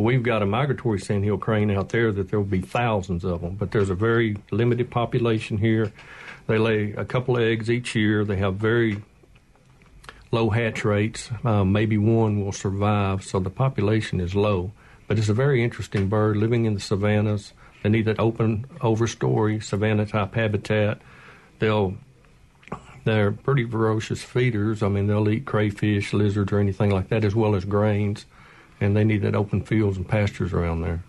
[0.01, 3.55] We've got a migratory sandhill crane out there that there will be thousands of them,
[3.55, 5.93] but there's a very limited population here.
[6.47, 8.25] They lay a couple of eggs each year.
[8.25, 9.03] They have very
[10.33, 11.31] low hatch rates.
[11.45, 14.73] Um, maybe one will survive, so the population is low.
[15.07, 17.53] But it's a very interesting bird living in the savannas.
[17.83, 21.01] They need that open overstory savanna type habitat.
[21.59, 21.95] They'll
[23.05, 24.83] they're pretty ferocious feeders.
[24.83, 28.27] I mean, they'll eat crayfish, lizards, or anything like that, as well as grains.
[28.81, 31.03] And they need that open fields and pastures around there.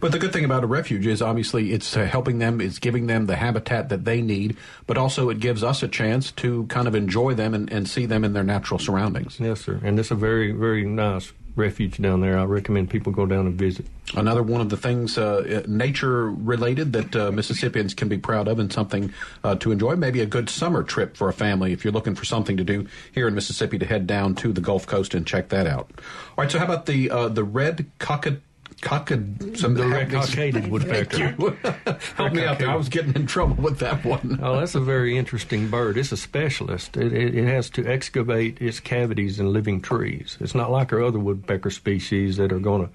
[0.00, 3.06] But the good thing about a refuge is obviously it's uh, helping them, it's giving
[3.06, 4.56] them the habitat that they need,
[4.86, 8.04] but also it gives us a chance to kind of enjoy them and, and see
[8.04, 9.38] them in their natural surroundings.
[9.40, 9.80] Yes, sir.
[9.82, 12.38] And it's a very, very nice refuge down there.
[12.38, 13.86] I recommend people go down and visit.
[14.14, 18.58] Another one of the things uh, nature related that uh, Mississippians can be proud of
[18.58, 19.12] and something
[19.44, 19.96] uh, to enjoy.
[19.96, 22.86] Maybe a good summer trip for a family if you're looking for something to do
[23.12, 25.90] here in Mississippi to head down to the Gulf Coast and check that out.
[26.36, 28.40] All right, so how about the uh, the red cockatoo?
[28.82, 31.28] Cockad, some red cockaded woodpecker.
[32.16, 32.68] Help me out there.
[32.68, 34.40] I was getting in trouble with that one.
[34.42, 35.96] oh, that's a very interesting bird.
[35.96, 36.96] It's a specialist.
[36.96, 40.36] It, it, it, has to excavate its cavities in living trees.
[40.40, 42.92] It's not like our other woodpecker species that are going to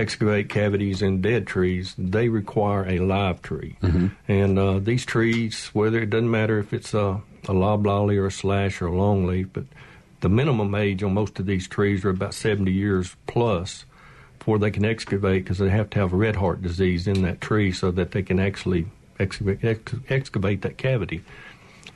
[0.00, 1.94] excavate cavities in dead trees.
[1.98, 3.76] They require a live tree.
[3.82, 4.06] Mm-hmm.
[4.28, 8.32] And uh, these trees, whether it doesn't matter if it's a, a loblolly or a
[8.32, 9.64] slash or a longleaf, but
[10.20, 13.84] the minimum age on most of these trees are about 70 years plus
[14.48, 17.70] before they can excavate because they have to have red heart disease in that tree
[17.70, 18.86] so that they can actually
[19.20, 21.22] excavate, ex- excavate that cavity.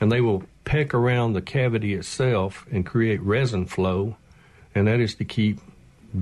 [0.02, 4.16] And they will peck around the cavity itself and create resin flow,
[4.74, 5.60] and that is to keep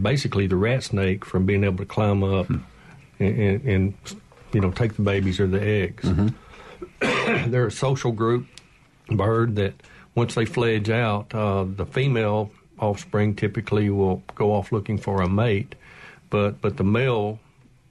[0.03, 2.63] basically the rat snake from being able to climb up and,
[3.19, 3.95] and, and
[4.53, 6.05] you know take the babies or the eggs.
[6.05, 7.51] Mm-hmm.
[7.51, 8.47] They're a social group
[9.09, 9.75] bird that
[10.15, 15.29] once they fledge out, uh, the female offspring typically will go off looking for a
[15.29, 15.75] mate
[16.31, 17.39] but but the male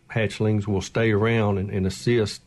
[0.09, 2.41] hatchlings will stay around and, and assist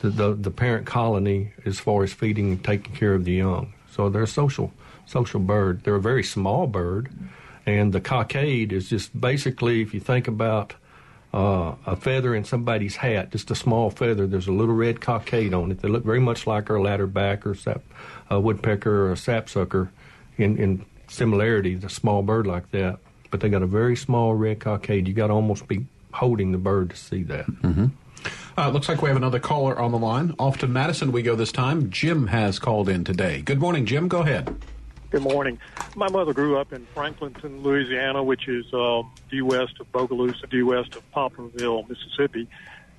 [0.00, 3.72] the, the, the parent colony as far as feeding and taking care of the young.
[3.92, 4.72] So they're a social
[5.06, 5.82] social bird.
[5.84, 7.10] They're a very small bird,
[7.66, 10.74] and the cockade is just basically if you think about
[11.32, 14.26] uh, a feather in somebody's hat, just a small feather.
[14.26, 15.80] There's a little red cockade on it.
[15.80, 17.82] They look very much like our ladderback or sap,
[18.28, 19.92] a woodpecker or a sapsucker
[20.36, 21.74] in, in similarity.
[21.74, 22.98] The small bird like that
[23.30, 25.06] but they got a very small red cockade.
[25.06, 27.46] You got to almost be holding the bird to see that.
[27.46, 27.86] Mm-hmm.
[28.58, 30.34] Uh, looks like we have another caller on the line.
[30.38, 31.90] Off to Madison we go this time.
[31.90, 33.40] Jim has called in today.
[33.40, 34.08] Good morning, Jim.
[34.08, 34.54] Go ahead.
[35.10, 35.58] Good morning.
[35.96, 40.66] My mother grew up in Franklinton, Louisiana, which is um, due west of Bogalusa, due
[40.66, 42.48] west of Poplarville, Mississippi.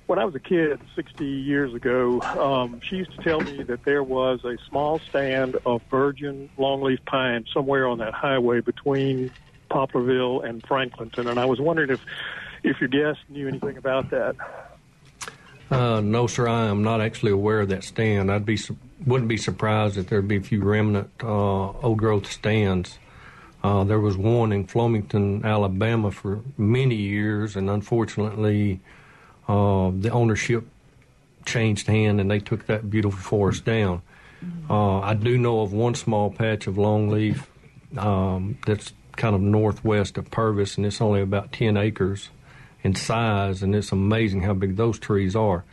[0.06, 3.84] When I was a kid, 60 years ago, um, she used to tell me that
[3.84, 9.30] there was a small stand of virgin longleaf pine somewhere on that highway between
[9.72, 12.00] Poplarville and Franklinton, and I was wondering if
[12.62, 14.36] if your guest knew anything about that.
[15.70, 16.46] Uh, no, sir.
[16.46, 18.30] I am not actually aware of that stand.
[18.30, 18.58] I'd be
[19.06, 22.98] wouldn't be surprised if there'd be a few remnant uh, old growth stands.
[23.64, 28.80] Uh, there was one in Flomaton, Alabama, for many years, and unfortunately,
[29.48, 30.66] uh, the ownership
[31.46, 34.02] changed hand, and they took that beautiful forest down.
[34.68, 37.46] Uh, I do know of one small patch of longleaf
[37.96, 42.30] um, that's kind of northwest of Purvis, and it's only about 10 acres
[42.82, 45.64] in size, and it's amazing how big those trees are.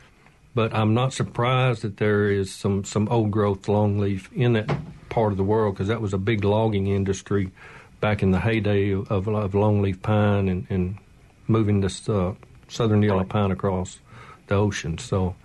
[0.55, 4.69] But I'm not surprised that there is some, some old growth longleaf in that
[5.09, 7.51] part of the world because that was a big logging industry
[7.99, 10.97] back in the heyday of, of longleaf pine and, and
[11.47, 12.33] moving this uh,
[12.67, 13.99] southern yellow pine across
[14.47, 14.97] the ocean.
[14.97, 15.35] So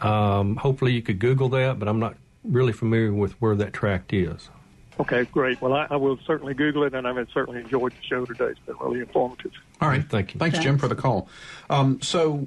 [0.00, 4.12] um, hopefully you could Google that, but I'm not really familiar with where that tract
[4.12, 4.48] is.
[5.00, 5.60] Okay, great.
[5.60, 8.46] Well, I, I, will certainly Google it, and I've certainly enjoyed the show today.
[8.46, 9.50] It's been really informative.
[9.80, 10.38] All right, thank you.
[10.38, 11.28] Thanks, Jim, for the call.
[11.68, 12.46] Um, so,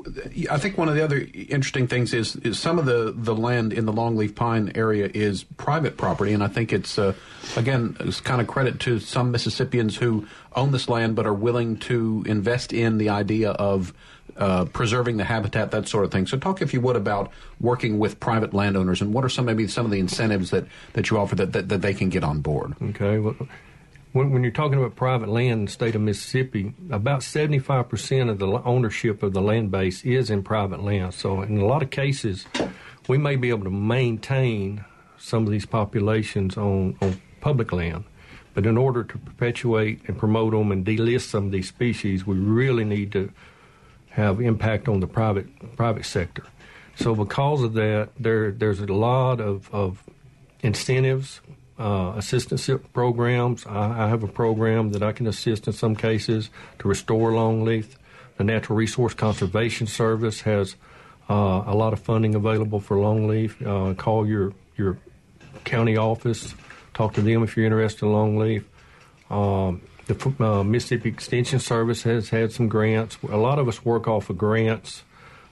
[0.49, 3.73] I think one of the other interesting things is, is some of the, the land
[3.73, 7.13] in the longleaf pine area is private property, and I think it's uh,
[7.57, 10.25] again it's kind of credit to some Mississippians who
[10.55, 13.93] own this land but are willing to invest in the idea of
[14.37, 16.27] uh, preserving the habitat, that sort of thing.
[16.27, 19.67] So, talk if you would about working with private landowners and what are some maybe
[19.67, 22.41] some of the incentives that, that you offer that, that, that they can get on
[22.41, 22.75] board.
[22.81, 23.19] Okay.
[23.19, 23.35] Well,
[24.13, 28.39] when, when, you're talking about private land in the state of Mississippi, about 75% of
[28.39, 31.13] the ownership of the land base is in private land.
[31.13, 32.45] So, in a lot of cases,
[33.07, 34.85] we may be able to maintain
[35.17, 38.05] some of these populations on, on public land.
[38.53, 42.37] But in order to perpetuate and promote them and delist some of these species, we
[42.37, 43.31] really need to
[44.17, 45.47] have impact on the private
[45.77, 46.43] private sector.
[46.95, 50.03] So because of that, there there's a lot of, of
[50.61, 51.39] incentives,
[51.77, 53.65] uh, assistance programs.
[53.67, 56.49] I, I have a program that I can assist in some cases
[56.79, 57.95] to restore longleaf.
[58.37, 60.75] The Natural Resource Conservation Service has
[61.29, 63.51] uh, a lot of funding available for longleaf.
[63.61, 64.97] Uh, call your your
[65.63, 66.55] county office,
[66.95, 68.63] talk to them if you're interested in longleaf.
[69.29, 73.17] Um, the uh, Mississippi Extension Service has had some grants.
[73.29, 75.03] A lot of us work off of grants.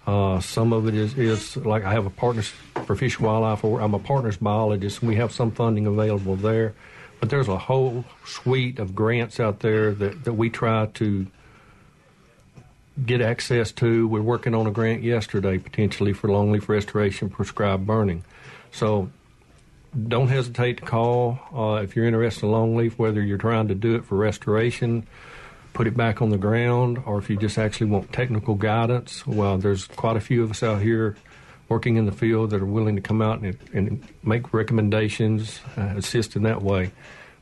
[0.07, 2.51] Uh, some of it is, is like I have a partners
[2.85, 3.63] for Fish and Wildlife.
[3.63, 6.73] I'm a partners biologist, and we have some funding available there.
[7.19, 11.27] But there's a whole suite of grants out there that, that we try to
[13.03, 14.07] get access to.
[14.07, 18.23] We're working on a grant yesterday potentially for longleaf restoration prescribed burning.
[18.71, 19.09] So
[19.95, 23.95] don't hesitate to call uh, if you're interested in longleaf, whether you're trying to do
[23.95, 25.07] it for restoration,
[25.73, 29.25] put it back on the ground, or if you just actually want technical guidance.
[29.25, 31.15] Well, there's quite a few of us out here
[31.69, 35.93] working in the field that are willing to come out and, and make recommendations, uh,
[35.97, 36.91] assist in that way.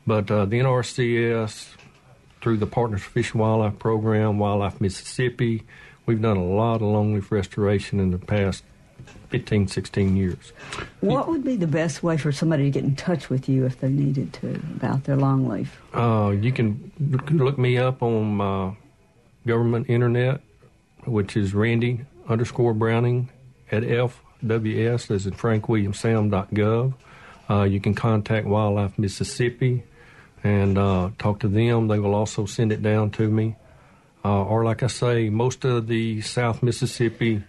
[0.06, 1.70] But uh, the NRCS,
[2.42, 5.64] through the Partners for Fish and Wildlife Program, Wildlife Mississippi,
[6.06, 8.64] we've done a lot of longleaf restoration in the past
[9.34, 10.54] 15, 16 years.
[11.00, 13.80] What would be the best way for somebody to get in touch with you if
[13.80, 15.70] they needed to about their longleaf?
[15.92, 16.92] Uh, you can
[17.32, 18.76] look me up on my
[19.48, 20.42] government internet,
[21.06, 23.32] which is Randy underscore Browning
[23.72, 26.94] at FWS, as in FrankWilliamSam.gov.
[27.50, 29.82] Uh, you can contact Wildlife Mississippi
[30.44, 31.88] and uh, talk to them.
[31.88, 33.56] They will also send it down to me.
[34.24, 37.42] Uh, or, like I say, most of the South Mississippi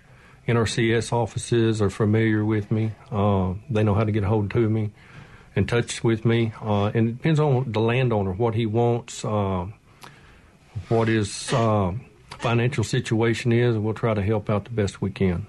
[0.47, 2.93] NRCS offices are familiar with me.
[3.11, 4.91] Uh, they know how to get a hold to me,
[5.57, 6.53] in touch with me.
[6.61, 9.67] Uh, and it depends on the landowner, what he wants, uh,
[10.89, 11.93] what his uh,
[12.31, 15.47] financial situation is, and we'll try to help out the best we can.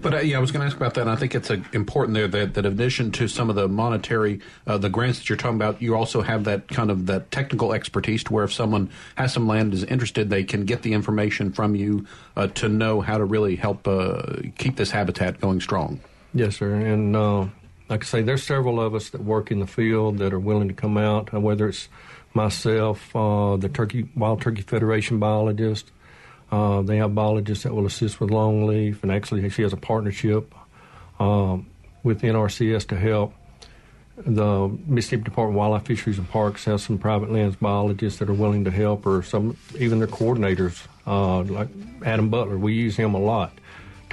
[0.00, 1.02] But uh, yeah, I was going to ask about that.
[1.02, 3.68] And I think it's uh, important there that, that in addition to some of the
[3.68, 7.30] monetary, uh, the grants that you're talking about, you also have that kind of that
[7.30, 10.92] technical expertise to where if someone has some land is interested, they can get the
[10.92, 12.06] information from you
[12.36, 14.22] uh, to know how to really help uh,
[14.58, 16.00] keep this habitat going strong.
[16.34, 16.74] Yes, sir.
[16.74, 17.46] And uh,
[17.88, 20.68] like I say, there's several of us that work in the field that are willing
[20.68, 21.88] to come out, whether it's
[22.34, 25.90] myself, the Turkey Wild Turkey Federation biologist,
[26.50, 30.54] uh, they have biologists that will assist with longleaf, and actually, she has a partnership
[31.18, 31.66] um,
[32.02, 33.34] with NRCS to help.
[34.16, 38.34] The Mississippi Department of Wildlife, Fisheries, and Parks has some private lands biologists that are
[38.34, 41.68] willing to help, or some even their coordinators, uh, like
[42.04, 42.56] Adam Butler.
[42.56, 43.52] We use him a lot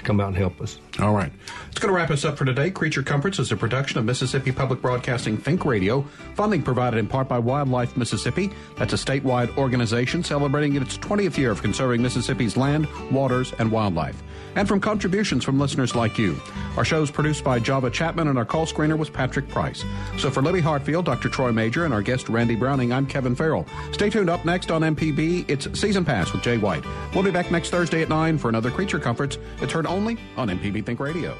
[0.03, 0.79] come out and help us.
[0.99, 1.31] All right.
[1.69, 2.69] It's going to wrap us up for today.
[2.69, 6.01] Creature Comforts is a production of Mississippi Public Broadcasting Think Radio.
[6.35, 8.51] Funding provided in part by Wildlife Mississippi.
[8.77, 14.21] That's a statewide organization celebrating its 20th year of conserving Mississippi's land, waters, and wildlife.
[14.55, 16.39] And from contributions from listeners like you.
[16.77, 19.83] Our show is produced by Java Chapman, and our call screener was Patrick Price.
[20.17, 21.29] So for Libby Hartfield, Dr.
[21.29, 23.65] Troy Major, and our guest Randy Browning, I'm Kevin Farrell.
[23.91, 25.49] Stay tuned up next on MPB.
[25.49, 26.83] It's Season Pass with Jay White.
[27.13, 29.37] We'll be back next Thursday at 9 for another Creature Comforts.
[29.61, 31.37] It's heard only on MPB Think Radio.